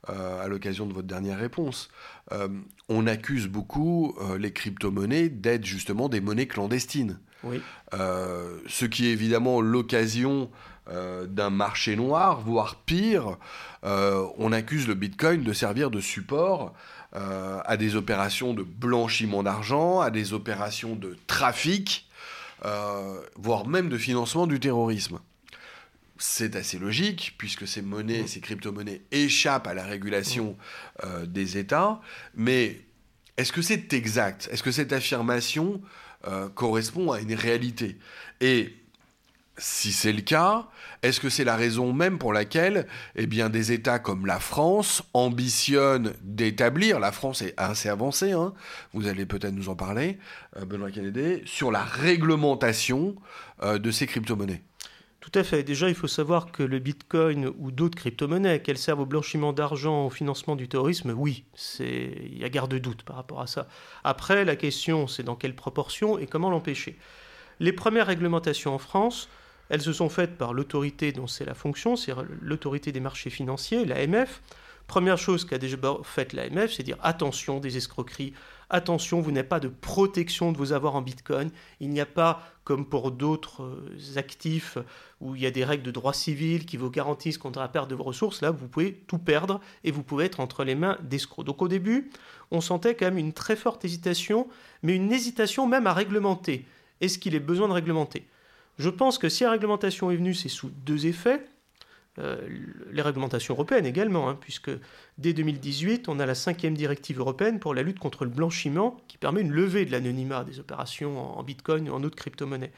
[0.08, 1.88] À l'occasion de votre dernière réponse.
[2.88, 7.18] on accuse beaucoup les crypto-monnaies d'être justement des monnaies clandestines.
[7.42, 7.60] Oui.
[7.92, 10.50] ce qui est évidemment l'occasion
[10.90, 13.38] euh, d'un marché noir, voire pire,
[13.86, 16.74] euh, on accuse le Bitcoin de servir de support
[17.16, 22.06] euh, à des opérations de blanchiment d'argent, à des opérations de trafic,
[23.36, 25.20] voire même de financement du terrorisme.
[26.18, 30.56] C'est assez logique, puisque ces monnaies, ces crypto-monnaies échappent à la régulation
[31.26, 32.00] des États,
[32.34, 32.82] mais
[33.36, 34.48] est-ce que c'est exact?
[34.52, 35.82] Est-ce que cette affirmation
[36.54, 37.98] correspond à une réalité?
[38.40, 38.76] Et
[39.58, 40.66] si c'est le cas,
[41.02, 45.02] est-ce que c'est la raison même pour laquelle eh bien, des États comme la France
[45.12, 48.52] ambitionnent d'établir, la France est assez avancée, hein,
[48.92, 50.18] vous allez peut-être nous en parler,
[50.56, 53.14] euh, Benoît Kennedy, sur la réglementation
[53.62, 54.62] euh, de ces crypto-monnaies?
[55.24, 55.62] Tout à fait.
[55.62, 60.04] Déjà, il faut savoir que le Bitcoin ou d'autres crypto-monnaies, qu'elles servent au blanchiment d'argent,
[60.04, 61.44] au financement du terrorisme, oui,
[61.80, 63.66] il y a garde de doute par rapport à ça.
[64.04, 66.98] Après, la question, c'est dans quelle proportion et comment l'empêcher.
[67.58, 69.30] Les premières réglementations en France,
[69.70, 73.86] elles se sont faites par l'autorité dont c'est la fonction, c'est l'autorité des marchés financiers,
[73.86, 74.42] l'AMF.
[74.86, 78.34] Première chose qu'a déjà faite l'AMF, c'est dire attention des escroqueries,
[78.68, 81.50] attention, vous n'avez pas de protection de vos avoirs en Bitcoin.
[81.80, 84.78] Il n'y a pas, comme pour d'autres euh, actifs,
[85.20, 87.88] où il y a des règles de droit civil qui vous garantissent contre la perte
[87.88, 88.40] de vos ressources.
[88.40, 91.44] Là, vous pouvez tout perdre et vous pouvez être entre les mains d'escrocs.
[91.44, 92.10] Donc au début,
[92.50, 94.48] on sentait quand même une très forte hésitation,
[94.82, 96.64] mais une hésitation même à réglementer.
[97.00, 98.26] Est-ce qu'il est besoin de réglementer?
[98.78, 101.46] Je pense que si la réglementation est venue, c'est sous deux effets.
[102.20, 102.46] Euh,
[102.92, 104.70] les réglementations européennes également, hein, puisque
[105.18, 109.18] dès 2018, on a la cinquième directive européenne pour la lutte contre le blanchiment, qui
[109.18, 112.72] permet une levée de l'anonymat des opérations en Bitcoin ou en autres crypto-monnaies.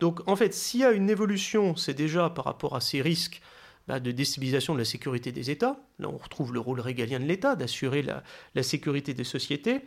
[0.00, 3.40] Donc en fait, s'il y a une évolution, c'est déjà par rapport à ces risques
[3.86, 5.78] bah, de déstabilisation de la sécurité des États.
[6.00, 8.24] Là, on retrouve le rôle régalien de l'État d'assurer la,
[8.56, 9.82] la sécurité des sociétés.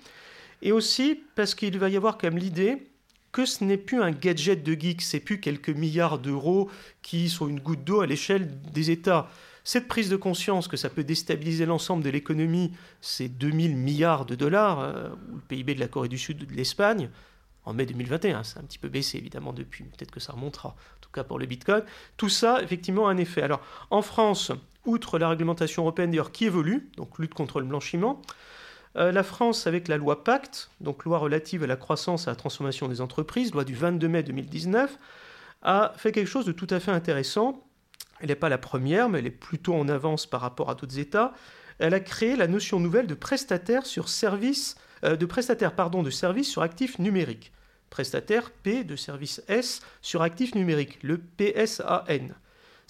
[0.62, 2.93] Et aussi parce qu'il va y avoir comme l'idée
[3.34, 6.70] que ce n'est plus un gadget de geek, c'est plus quelques milliards d'euros
[7.02, 9.28] qui sont une goutte d'eau à l'échelle des États.
[9.66, 14.36] Cette prise de conscience que ça peut déstabiliser l'ensemble de l'économie, c'est 2000 milliards de
[14.36, 17.10] dollars, euh, le PIB de la Corée du Sud ou de l'Espagne,
[17.66, 21.00] en mai 2021, c'est un petit peu baissé évidemment depuis, peut-être que ça remontera, en
[21.02, 21.84] tout cas pour le Bitcoin.
[22.18, 23.42] Tout ça, effectivement, a un effet.
[23.42, 24.52] Alors, en France,
[24.86, 28.22] outre la réglementation européenne d'ailleurs qui évolue, donc lutte contre le blanchiment,
[28.96, 32.32] euh, la France, avec la loi Pacte, donc loi relative à la croissance et à
[32.32, 34.98] la transformation des entreprises, loi du 22 mai 2019,
[35.64, 37.64] a fait quelque chose de tout à fait intéressant.
[38.20, 41.00] Elle n'est pas la première, mais elle est plutôt en avance par rapport à d'autres
[41.00, 41.34] États.
[41.80, 46.12] Elle a créé la notion nouvelle de prestataire sur service, euh, de prestataire pardon, de
[46.12, 47.52] service sur actifs numériques.
[47.90, 52.30] Prestataire P de service S sur actifs numériques, le PSAN.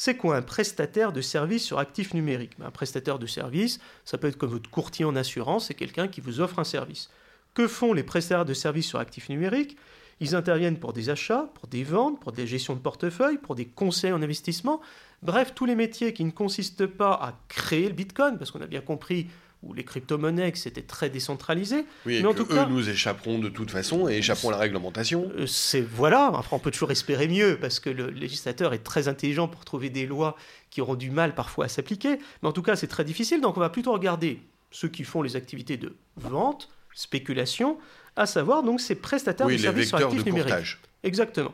[0.06, 4.18] C'est quoi un prestataire de service sur actifs numériques ben, Un prestataire de service, ça
[4.18, 7.10] peut être comme votre courtier en assurance, c'est quelqu'un qui vous offre un service.
[7.54, 9.78] Que font les prestataires de services sur actifs numériques
[10.20, 13.64] Ils interviennent pour des achats, pour des ventes, pour des gestions de portefeuille, pour des
[13.66, 14.82] conseils en investissement.
[15.22, 18.68] Bref, tous les métiers qui ne consistent pas à créer le Bitcoin, parce qu'on a
[18.68, 19.30] bien compris
[19.64, 21.86] ou les crypto-monnaies, que c'était très décentralisé.
[22.06, 25.32] Oui, mais en tout cas, nous échapperons de toute façon et échapperons à la réglementation.
[25.38, 26.32] Euh, c'est voilà.
[26.34, 29.90] Enfin, on peut toujours espérer mieux parce que le législateur est très intelligent pour trouver
[29.90, 30.36] des lois
[30.70, 32.20] qui auront du mal parfois à s'appliquer.
[32.42, 33.42] Mais en tout cas, c'est très difficile.
[33.42, 37.78] Donc, on va plutôt regarder ceux qui font les activités de vente, spéculation,
[38.16, 40.78] à savoir donc ces prestataires de services sur actifs numériques.
[41.04, 41.54] Exactement.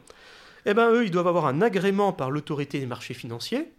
[0.65, 3.71] Eh bien, eux, ils doivent avoir un agrément par l'autorité des marchés financiers,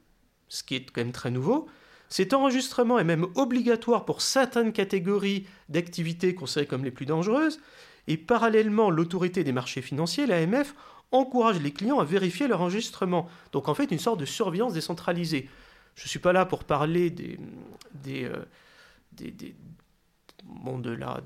[0.49, 1.69] ce qui est quand même très nouveau.
[2.11, 7.61] Cet enregistrement est même obligatoire pour certaines catégories d'activités considérées comme les plus dangereuses,
[8.09, 10.75] et parallèlement, l'autorité des marchés financiers, l'AMF,
[11.13, 13.29] encourage les clients à vérifier leur enregistrement.
[13.53, 15.49] Donc en fait, une sorte de surveillance décentralisée.
[15.95, 17.39] Je ne suis pas là pour parler des,
[17.95, 18.45] des, euh,
[19.13, 21.21] des, de là,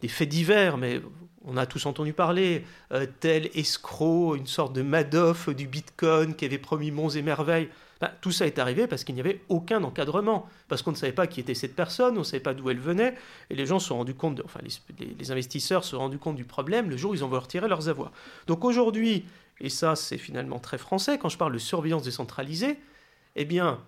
[0.00, 1.00] des, faits divers, mais
[1.44, 6.44] on a tous entendu parler, euh, tel escroc, une sorte de Madoff du Bitcoin qui
[6.44, 7.68] avait promis monts et merveilles.
[8.00, 11.12] Bah, tout ça est arrivé parce qu'il n'y avait aucun encadrement, parce qu'on ne savait
[11.12, 13.16] pas qui était cette personne, on ne savait pas d'où elle venait,
[13.50, 14.60] et les gens se sont rendus compte, enfin
[14.98, 17.66] les, investisseurs se sont rendus compte du problème le jour où ils ont voulu retirer
[17.66, 18.12] leurs avoirs.
[18.46, 19.24] Donc aujourd'hui,
[19.60, 22.78] et ça c'est finalement très français, quand je parle de surveillance décentralisée,
[23.34, 23.80] eh bien,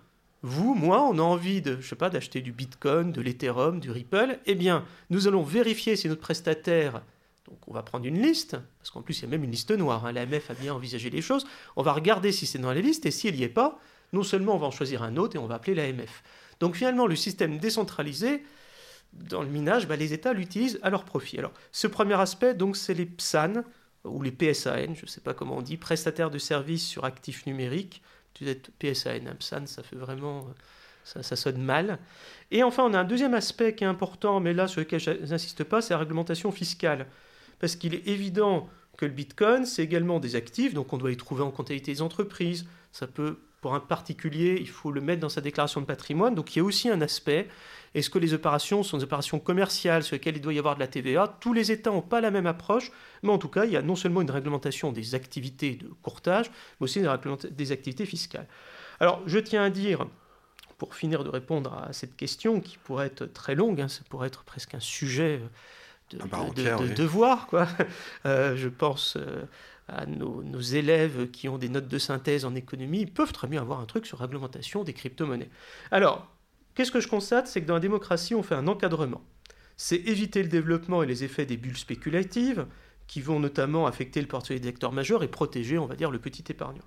[0.43, 3.91] vous, moi, on a envie de, je sais pas, d'acheter du Bitcoin, de l'Ethereum, du
[3.91, 7.01] Ripple, eh bien, nous allons vérifier si notre prestataire
[7.47, 9.71] Donc on va prendre une liste, parce qu'en plus il y a même une liste
[9.71, 10.11] noire, hein.
[10.11, 11.45] l'AMF a bien envisagé les choses,
[11.75, 13.79] on va regarder si c'est dans la liste, et s'il n'y est pas,
[14.13, 16.23] non seulement on va en choisir un autre, et on va appeler l'AMF.
[16.59, 18.43] Donc finalement le système décentralisé,
[19.13, 21.37] dans le minage, bah, les États l'utilisent à leur profit.
[21.37, 23.63] Alors ce premier aspect, donc c'est les PSAN,
[24.03, 27.45] ou les PSAN, je ne sais pas comment on dit, prestataires de services sur actifs
[27.45, 28.01] numériques.
[28.33, 30.47] Tu dis PSAN, hein, PSAN, ça fait vraiment...
[31.03, 31.97] Ça, ça, sonne mal.
[32.51, 35.09] Et enfin, on a un deuxième aspect qui est important, mais là sur lequel je
[35.09, 37.07] n'insiste pas, c'est la réglementation fiscale
[37.61, 41.17] parce qu'il est évident que le Bitcoin, c'est également des actifs, donc on doit y
[41.17, 42.65] trouver en comptabilité des entreprises.
[42.91, 46.33] Ça peut, pour un particulier, il faut le mettre dans sa déclaration de patrimoine.
[46.33, 47.47] Donc il y a aussi un aspect.
[47.93, 50.79] Est-ce que les opérations sont des opérations commerciales sur lesquelles il doit y avoir de
[50.79, 53.71] la TVA Tous les États n'ont pas la même approche, mais en tout cas, il
[53.71, 57.03] y a non seulement une réglementation des activités de courtage, mais aussi
[57.51, 58.47] des activités fiscales.
[58.99, 60.07] Alors, je tiens à dire,
[60.77, 64.27] pour finir de répondre à cette question qui pourrait être très longue, hein, ça pourrait
[64.27, 65.41] être presque un sujet
[66.09, 67.47] de, devoir.
[67.47, 67.67] Quoi.
[68.25, 69.43] Euh, je pense euh,
[69.91, 73.61] à nos, élèves qui ont des notes de synthèse en économie, ils peuvent très bien
[73.61, 75.49] avoir un truc sur réglementation des crypto-monnaies.
[75.91, 76.27] Alors,
[76.75, 77.47] qu'est-ce que je constate?
[77.47, 79.21] C'est que dans la démocratie, on fait un encadrement.
[79.75, 82.65] C'est éviter le développement et les effets des bulles spéculatives,
[83.07, 86.19] qui vont notamment affecter le portefeuille des acteurs majeurs et protéger, on va dire, le
[86.19, 86.83] petit épargnant.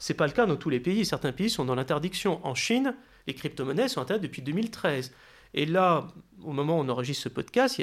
[0.00, 1.04] Ce n'est pas le cas dans tous les pays.
[1.04, 2.44] Certains pays sont dans l'interdiction.
[2.44, 2.96] En Chine,
[3.28, 5.12] les crypto-monnaies sont interdites depuis 2013.
[5.54, 6.08] Et là,
[6.42, 7.80] au moment où on enregistre ce podcast,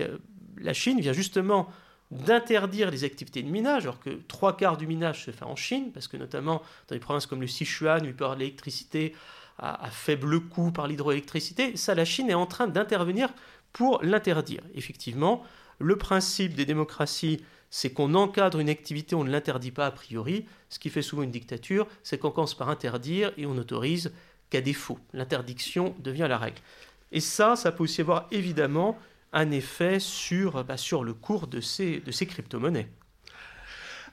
[0.58, 1.70] la Chine vient justement
[2.16, 5.92] d'interdire les activités de minage, alors que trois quarts du minage se fait en Chine,
[5.94, 9.14] parce que notamment dans les provinces comme le Sichuan, où il peut avoir l'électricité
[9.58, 13.30] à, faible coût par l'hydroélectricité, ça, la Chine est en train d'intervenir
[13.74, 14.62] pour l'interdire.
[14.74, 15.44] Effectivement,
[15.80, 20.46] le principe des démocraties, c'est qu'on encadre une activité, on ne l'interdit pas a priori.
[20.70, 24.14] Ce qui fait souvent une dictature, c'est qu'on commence par interdire et on n'autorise
[24.50, 25.00] qu'à défaut.
[25.14, 26.60] L'interdiction devient la règle.
[27.12, 28.98] Et ça, ça peut aussi avoir évidemment
[29.36, 32.88] un effet sur, bah, sur le cours de ces, de crypto-monnaies.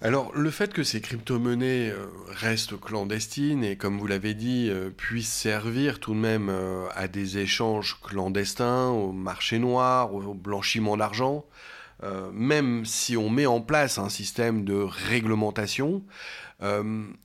[0.04, 4.90] Alors, le fait que ces crypto-monnaies euh, restent clandestines et, comme vous l'avez dit, euh,
[4.90, 10.96] puissent servir tout de même euh, à des échanges clandestins, au marché noir, au blanchiment
[10.96, 11.46] d'argent,
[12.32, 16.02] même si on met en place un système de réglementation,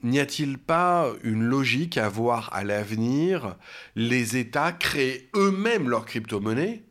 [0.04, 3.56] n'y a-t-il pas une logique à voir à l'avenir
[3.96, 6.84] les États créer eux-mêmes leurs crypto-monnaies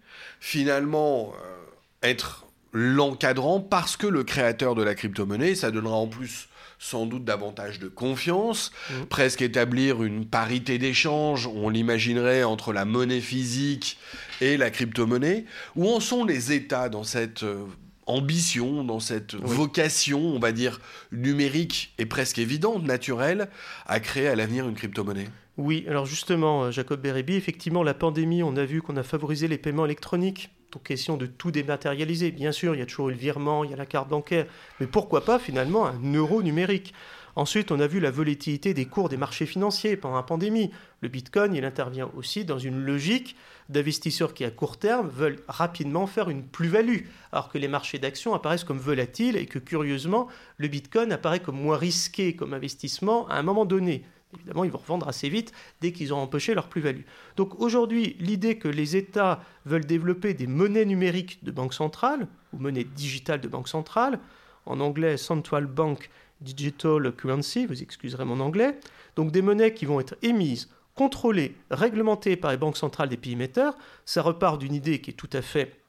[0.46, 6.48] finalement euh, être l'encadrant parce que le créateur de la crypto-monnaie, ça donnera en plus
[6.78, 8.94] sans doute davantage de confiance, mmh.
[9.06, 13.98] presque établir une parité d'échange, on l'imaginerait, entre la monnaie physique
[14.40, 15.46] et la crypto-monnaie.
[15.74, 17.64] Où en sont les États dans cette euh,
[18.06, 20.80] ambition, dans cette vocation, on va dire,
[21.10, 23.48] numérique et presque évidente, naturelle,
[23.86, 25.28] à créer à l'avenir une crypto-monnaie?
[25.58, 29.48] Oui, alors justement, euh, Jacob Bérébi, effectivement, la pandémie, on a vu qu'on a favorisé
[29.48, 30.50] les paiements électroniques.
[30.72, 32.30] Donc, question de tout dématérialiser.
[32.30, 34.46] Bien sûr, il y a toujours eu le virement, il y a la carte bancaire,
[34.80, 36.92] mais pourquoi pas finalement un euro numérique?
[37.36, 40.70] Ensuite, on a vu la volatilité des cours des marchés financiers pendant la pandémie.
[41.02, 43.36] Le Bitcoin, il intervient aussi dans une logique
[43.68, 48.34] d'investisseurs qui, à court terme, veulent rapidement faire une plus-value, alors que les marchés d'actions
[48.34, 53.36] apparaissent comme volatiles et que, curieusement, le Bitcoin apparaît comme moins risqué comme investissement à
[53.36, 54.04] un moment donné.
[54.36, 57.02] Évidemment, ils vont revendre assez vite dès qu'ils ont empoché leur plus-value.
[57.36, 62.58] Donc aujourd'hui, l'idée que les États veulent développer des monnaies numériques de banque centrale, ou
[62.58, 64.20] monnaies digitales de banque centrale,
[64.66, 68.78] en anglais Central Bank Digital Currency, vous excuserez mon anglais,
[69.14, 73.32] donc des monnaies qui vont être émises, contrôlées, réglementées par les banques centrales des pays
[73.32, 75.80] émetteurs, ça repart d'une idée qui est tout à fait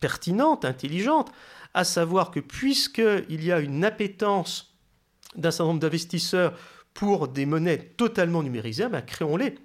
[0.00, 1.32] pertinente, intelligente,
[1.72, 4.74] à savoir que puisqu'il y a une appétence
[5.36, 6.56] d'un certain nombre d'investisseurs
[6.94, 9.56] pour des monnaies totalement numérisées, créons-les.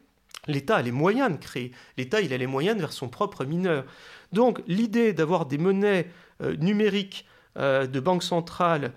[0.48, 1.72] L'État a les moyens de créer.
[1.98, 3.86] L'État, il a les moyens faire son propre mineur.
[4.34, 6.10] Donc, l'idée d'avoir des monnaies
[6.42, 7.26] euh, numériques
[7.58, 8.94] euh, de banque centrale,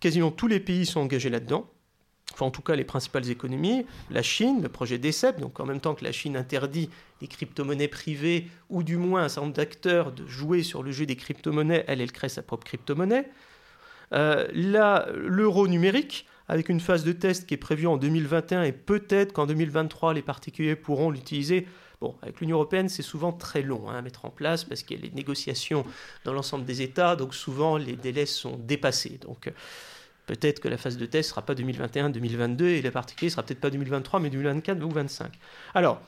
[0.00, 1.68] quasiment tous les pays sont engagés là-dedans.
[2.32, 3.86] Enfin, en tout cas, les principales économies.
[4.10, 7.88] La Chine, le projet DECEP, donc en même temps que la Chine interdit les crypto-monnaies
[7.88, 11.84] privées, ou du moins un certain nombre d'acteurs de jouer sur le jeu des crypto-monnaies,
[11.88, 13.30] elle, elle crée sa propre crypto-monnaie.
[14.12, 19.32] Euh, L'euro numérique, avec une phase de test qui est prévue en 2021 et peut-être
[19.32, 21.66] qu'en 2023 les particuliers pourront l'utiliser.
[22.00, 24.98] Bon, avec l'Union européenne, c'est souvent très long hein, à mettre en place parce qu'il
[24.98, 25.84] y a les négociations
[26.24, 29.18] dans l'ensemble des États, donc souvent les délais sont dépassés.
[29.22, 29.50] Donc
[30.26, 33.42] peut-être que la phase de test ne sera pas 2021-2022 et les particuliers ne sera
[33.42, 35.32] peut-être pas 2023 mais 2024 ou 2025.
[35.74, 36.02] Alors,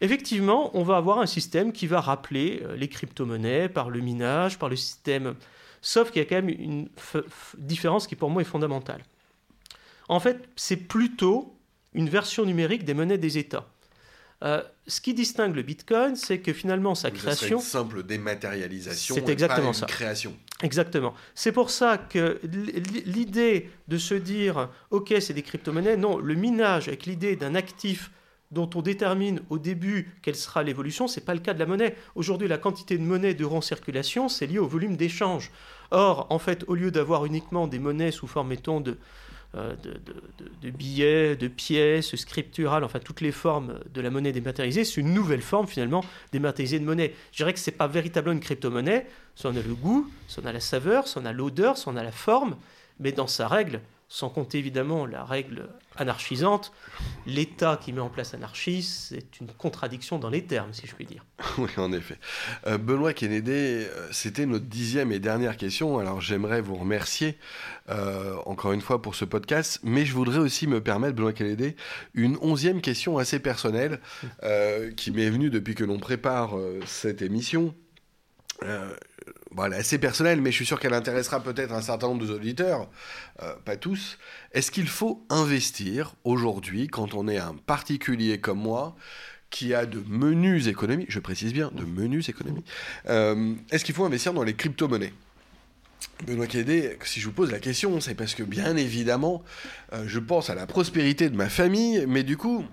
[0.00, 4.58] effectivement, on va avoir un système qui va rappeler euh, les crypto-monnaies par le minage,
[4.58, 5.34] par le système,
[5.80, 6.88] sauf qu'il y a quand même une
[7.56, 9.02] différence qui pour moi est fondamentale.
[10.12, 11.56] En fait, c'est plutôt
[11.94, 13.66] une version numérique des monnaies des États.
[14.42, 17.60] Euh, ce qui distingue le Bitcoin, c'est que finalement sa création.
[17.60, 19.14] C'est une simple dématérialisation.
[19.14, 19.86] C'est exactement pas ça.
[19.86, 20.36] création.
[20.62, 21.14] Exactement.
[21.34, 22.38] C'est pour ça que
[23.06, 28.10] l'idée de se dire, OK, c'est des crypto-monnaies, non, le minage avec l'idée d'un actif
[28.50, 31.64] dont on détermine au début quelle sera l'évolution, ce n'est pas le cas de la
[31.64, 31.96] monnaie.
[32.16, 35.50] Aujourd'hui, la quantité de monnaie de en circulation, c'est lié au volume d'échange.
[35.90, 38.98] Or, en fait, au lieu d'avoir uniquement des monnaies sous forme, mettons, de,
[39.54, 39.74] euh,
[40.62, 45.12] de, billets, de pièces, scripturales, enfin toutes les formes de la monnaie dématérialisée, c'est une
[45.12, 47.14] nouvelle forme finalement dématérialisée de monnaie.
[47.32, 50.40] Je dirais que ce n'est pas véritablement une crypto-monnaie, ça en a le goût, ça
[50.40, 52.56] en a la saveur, ça en a l'odeur, ça en a la forme,
[52.98, 53.80] mais dans sa règle,
[54.12, 56.70] sans compter évidemment la règle anarchisante,
[57.24, 61.06] l'État qui met en place l'anarchie, c'est une contradiction dans les termes, si je puis
[61.06, 61.24] dire.
[61.58, 62.18] Oui, en effet.
[62.66, 65.98] Euh, Benoît Kennedy, euh, c'était notre dixième et dernière question.
[65.98, 67.38] Alors j'aimerais vous remercier
[67.88, 71.74] euh, encore une fois pour ce podcast, mais je voudrais aussi me permettre, Benoît Kennedy,
[72.12, 73.98] une onzième question assez personnelle
[74.96, 76.54] qui m'est venue depuis que l'on prépare
[76.84, 77.74] cette émission.
[79.54, 82.88] Voilà, assez personnelle, mais je suis sûr qu'elle intéressera peut-être un certain nombre d'auditeurs,
[83.42, 84.18] euh, pas tous.
[84.52, 88.96] Est-ce qu'il faut investir aujourd'hui, quand on est un particulier comme moi,
[89.50, 92.64] qui a de menus économies, je précise bien, de menus économies,
[93.10, 95.12] euh, est-ce qu'il faut investir dans les crypto-monnaies?
[96.26, 99.44] Benoît Kédé, si je vous pose la question, c'est parce que bien évidemment,
[99.92, 102.64] euh, je pense à la prospérité de ma famille, mais du coup,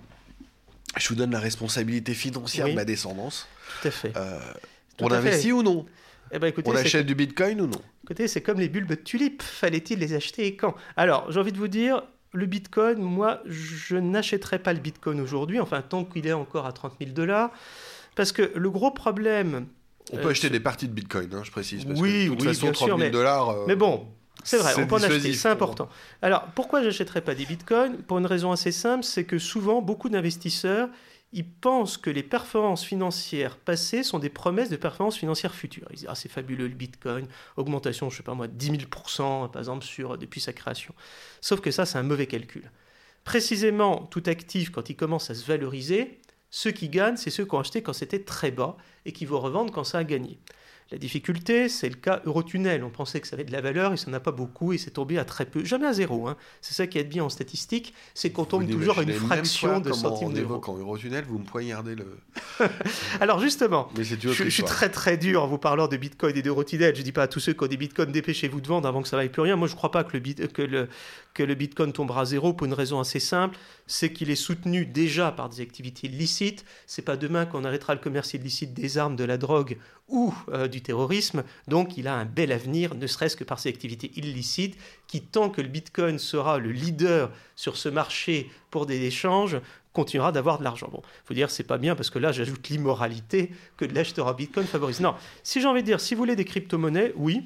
[0.98, 3.48] je vous donne la responsabilité financière de ma descendance.
[3.82, 4.14] Tout à fait.
[5.02, 5.86] on investit ou non?
[6.32, 7.82] Eh ben, on achète du bitcoin ou non?
[8.04, 9.42] Écoutez, c'est comme les bulbes de tulipes.
[9.42, 10.76] Fallait-il les acheter et quand?
[10.98, 12.04] Alors, j'ai envie de vous dire,
[12.34, 16.72] le bitcoin, moi, je n'achèterai pas le bitcoin aujourd'hui, enfin, tant qu'il est encore à
[16.72, 17.52] 30 000 dollars.
[18.16, 19.68] Parce que le gros problème.
[20.12, 21.86] On peut euh, acheter des parties de bitcoin, hein, je précise.
[21.86, 23.50] Parce oui, que de toute façon, 30 000 dollars.
[23.50, 24.08] Euh, mais bon,
[24.44, 25.90] c'est vrai, on peut en acheter, c'est important.
[26.22, 27.98] Alors, pourquoi j'achèterais pas des bitcoins?
[27.98, 30.90] Pour une raison assez simple, c'est que souvent, beaucoup d'investisseurs
[31.32, 35.88] ils pensent que les performances financières passées sont des promesses de performances financières futures.
[35.92, 38.78] Ils disent ah c'est fabuleux le Bitcoin, augmentation je sais pas moi 10 000
[39.18, 39.86] par exemple
[40.18, 40.94] depuis sa création.
[41.42, 42.72] Sauf que ça c'est un mauvais calcul.
[43.24, 46.20] Précisément tout actif quand il commence à se valoriser,
[46.50, 48.76] ceux qui gagnent c'est ceux qui ont acheté quand c'était très bas
[49.06, 50.40] et qui vont revendre quand ça a gagné.
[50.92, 52.84] La difficulté, c'est le cas Eurotunnel.
[52.84, 54.90] On pensait que ça avait de la valeur, et ça n'a pas beaucoup, et c'est
[54.90, 56.28] tombé à très peu, jamais à zéro.
[56.28, 56.36] Hein.
[56.62, 59.92] C'est ça qui est bien en statistique, c'est qu'on tombe toujours à une fraction de
[59.94, 60.60] centime d'euro.
[60.66, 62.18] En Eurotunnel, vous me poignardez le.
[63.22, 66.96] Alors justement, je, suis très très dur en vous parlant de Bitcoin et d'Eurotunnel.
[66.96, 69.08] Je dis pas à tous ceux qui ont des Bitcoins, dépêchez-vous de vendre avant que
[69.08, 69.56] ça vaille plus rien.
[69.56, 70.90] Moi, je ne crois pas que le, que le,
[71.36, 74.88] que le Bitcoin tombera à zéro pour une raison assez simple, c'est qu'il est soutenu
[74.88, 76.66] déjà par des activités illicites.
[76.88, 79.78] C'est pas demain qu'on arrêtera le commerce illicite des armes, de la drogue
[80.10, 81.44] ou euh, du terrorisme.
[81.68, 85.50] Donc il a un bel avenir, ne serait-ce que par ses activités illicites, qui tant
[85.50, 89.60] que le Bitcoin sera le leader sur ce marché pour des échanges,
[89.94, 90.90] continuera d'avoir de l'argent.
[90.92, 94.34] Bon, faut dire c'est pas bien parce que là j'ajoute l'immoralité que de l'acheteur en
[94.34, 95.00] Bitcoin favorise.
[95.00, 97.44] Non, si j'ai envie de dire, si vous voulez des crypto-monnaies, oui,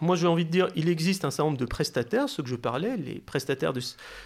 [0.00, 2.56] moi, j'ai envie de dire, il existe un certain nombre de prestataires, ceux que je
[2.56, 3.80] parlais, les prestataires de,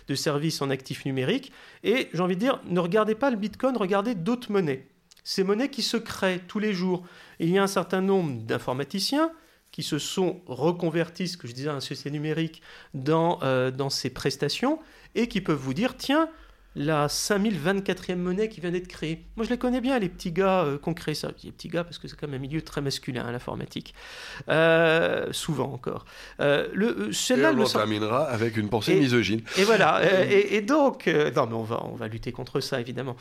[0.09, 1.53] de services en actifs numériques.
[1.85, 4.87] Et j'ai envie de dire, ne regardez pas le Bitcoin, regardez d'autres monnaies.
[5.25, 7.05] Ces monnaies qui se créent tous les jours.
[7.39, 9.31] Il y a un certain nombre d'informaticiens
[9.71, 12.63] qui se sont reconvertis, ce que je disais, à un société numérique,
[12.95, 14.81] dans, euh, dans ces prestations,
[15.15, 16.29] et qui peuvent vous dire, tiens,
[16.77, 19.25] la 5024e monnaie qui vient d'être créée.
[19.37, 21.31] Moi, je les connais bien, les petits gars euh, qui ont créé ça.
[21.43, 23.95] Les petits gars, parce que c'est quand même un milieu très masculin, hein, l'informatique.
[24.49, 26.05] Euh, souvent encore.
[26.41, 29.43] Euh, le, et on terminera avec une pensée misogyne.
[29.59, 30.01] Et voilà.
[30.31, 33.17] et, donc, non, mais on va, on va lutter contre ça, évidemment.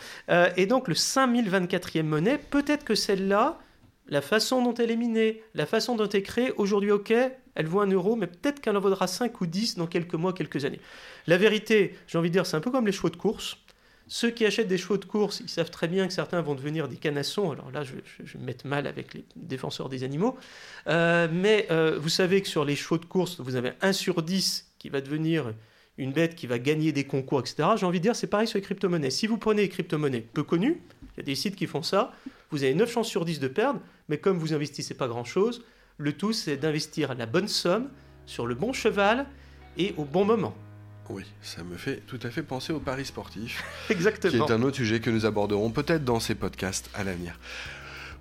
[0.55, 3.59] et donc, le 5024e monnaie, peut-être que celle-là,
[4.07, 7.13] la façon dont elle est minée, la façon dont elle est créée, aujourd'hui, ok,
[7.59, 10.31] elle vaut un euro, mais peut-être qu'elle en vaudra 5 ou 10 dans quelques mois,
[10.31, 10.79] quelques années.
[11.27, 13.57] La vérité, j'ai envie de dire, c'est un peu comme les chevaux de course.
[14.07, 16.87] Ceux qui achètent des chevaux de course, ils savent très bien que certains vont devenir
[16.87, 17.51] des canassons.
[17.51, 20.37] Alors là, je, me mettre mal avec les défenseurs des animaux.
[20.87, 24.23] Euh, mais euh, vous savez que sur les chevaux de course, vous avez 1 sur
[24.23, 25.53] 10 qui va devenir
[25.97, 27.71] une bête qui va gagner des concours, etc.
[27.75, 29.09] J'ai envie de dire, c'est pareil sur les crypto-monnaies.
[29.09, 32.13] Si vous prenez les crypto-monnaies peu connues, il y a des sites qui font ça,
[32.51, 35.61] vous avez 9 chances sur 10 de perdre, mais comme vous investissez pas grand-chose,
[35.99, 37.89] le tout, c'est d'investir la bonne somme
[38.25, 39.27] sur le bon cheval
[39.77, 40.55] et au bon moment.
[41.09, 43.63] Oui, ça me fait tout à fait penser au paris sportif.
[43.89, 44.45] Exactement.
[44.45, 47.37] Qui est un autre sujet que nous aborderons peut-être dans ces podcasts à l'avenir.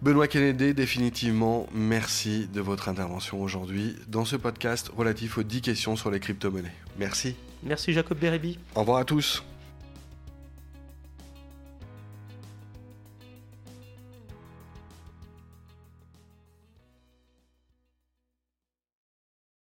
[0.03, 5.97] Benoît Kennedy, définitivement, merci de votre intervention aujourd'hui dans ce podcast relatif aux 10 questions
[5.97, 6.75] sur les crypto-monnaies.
[6.99, 7.37] Merci.
[7.63, 8.59] Merci Jacob Bérébi.
[8.75, 9.45] Au revoir à tous.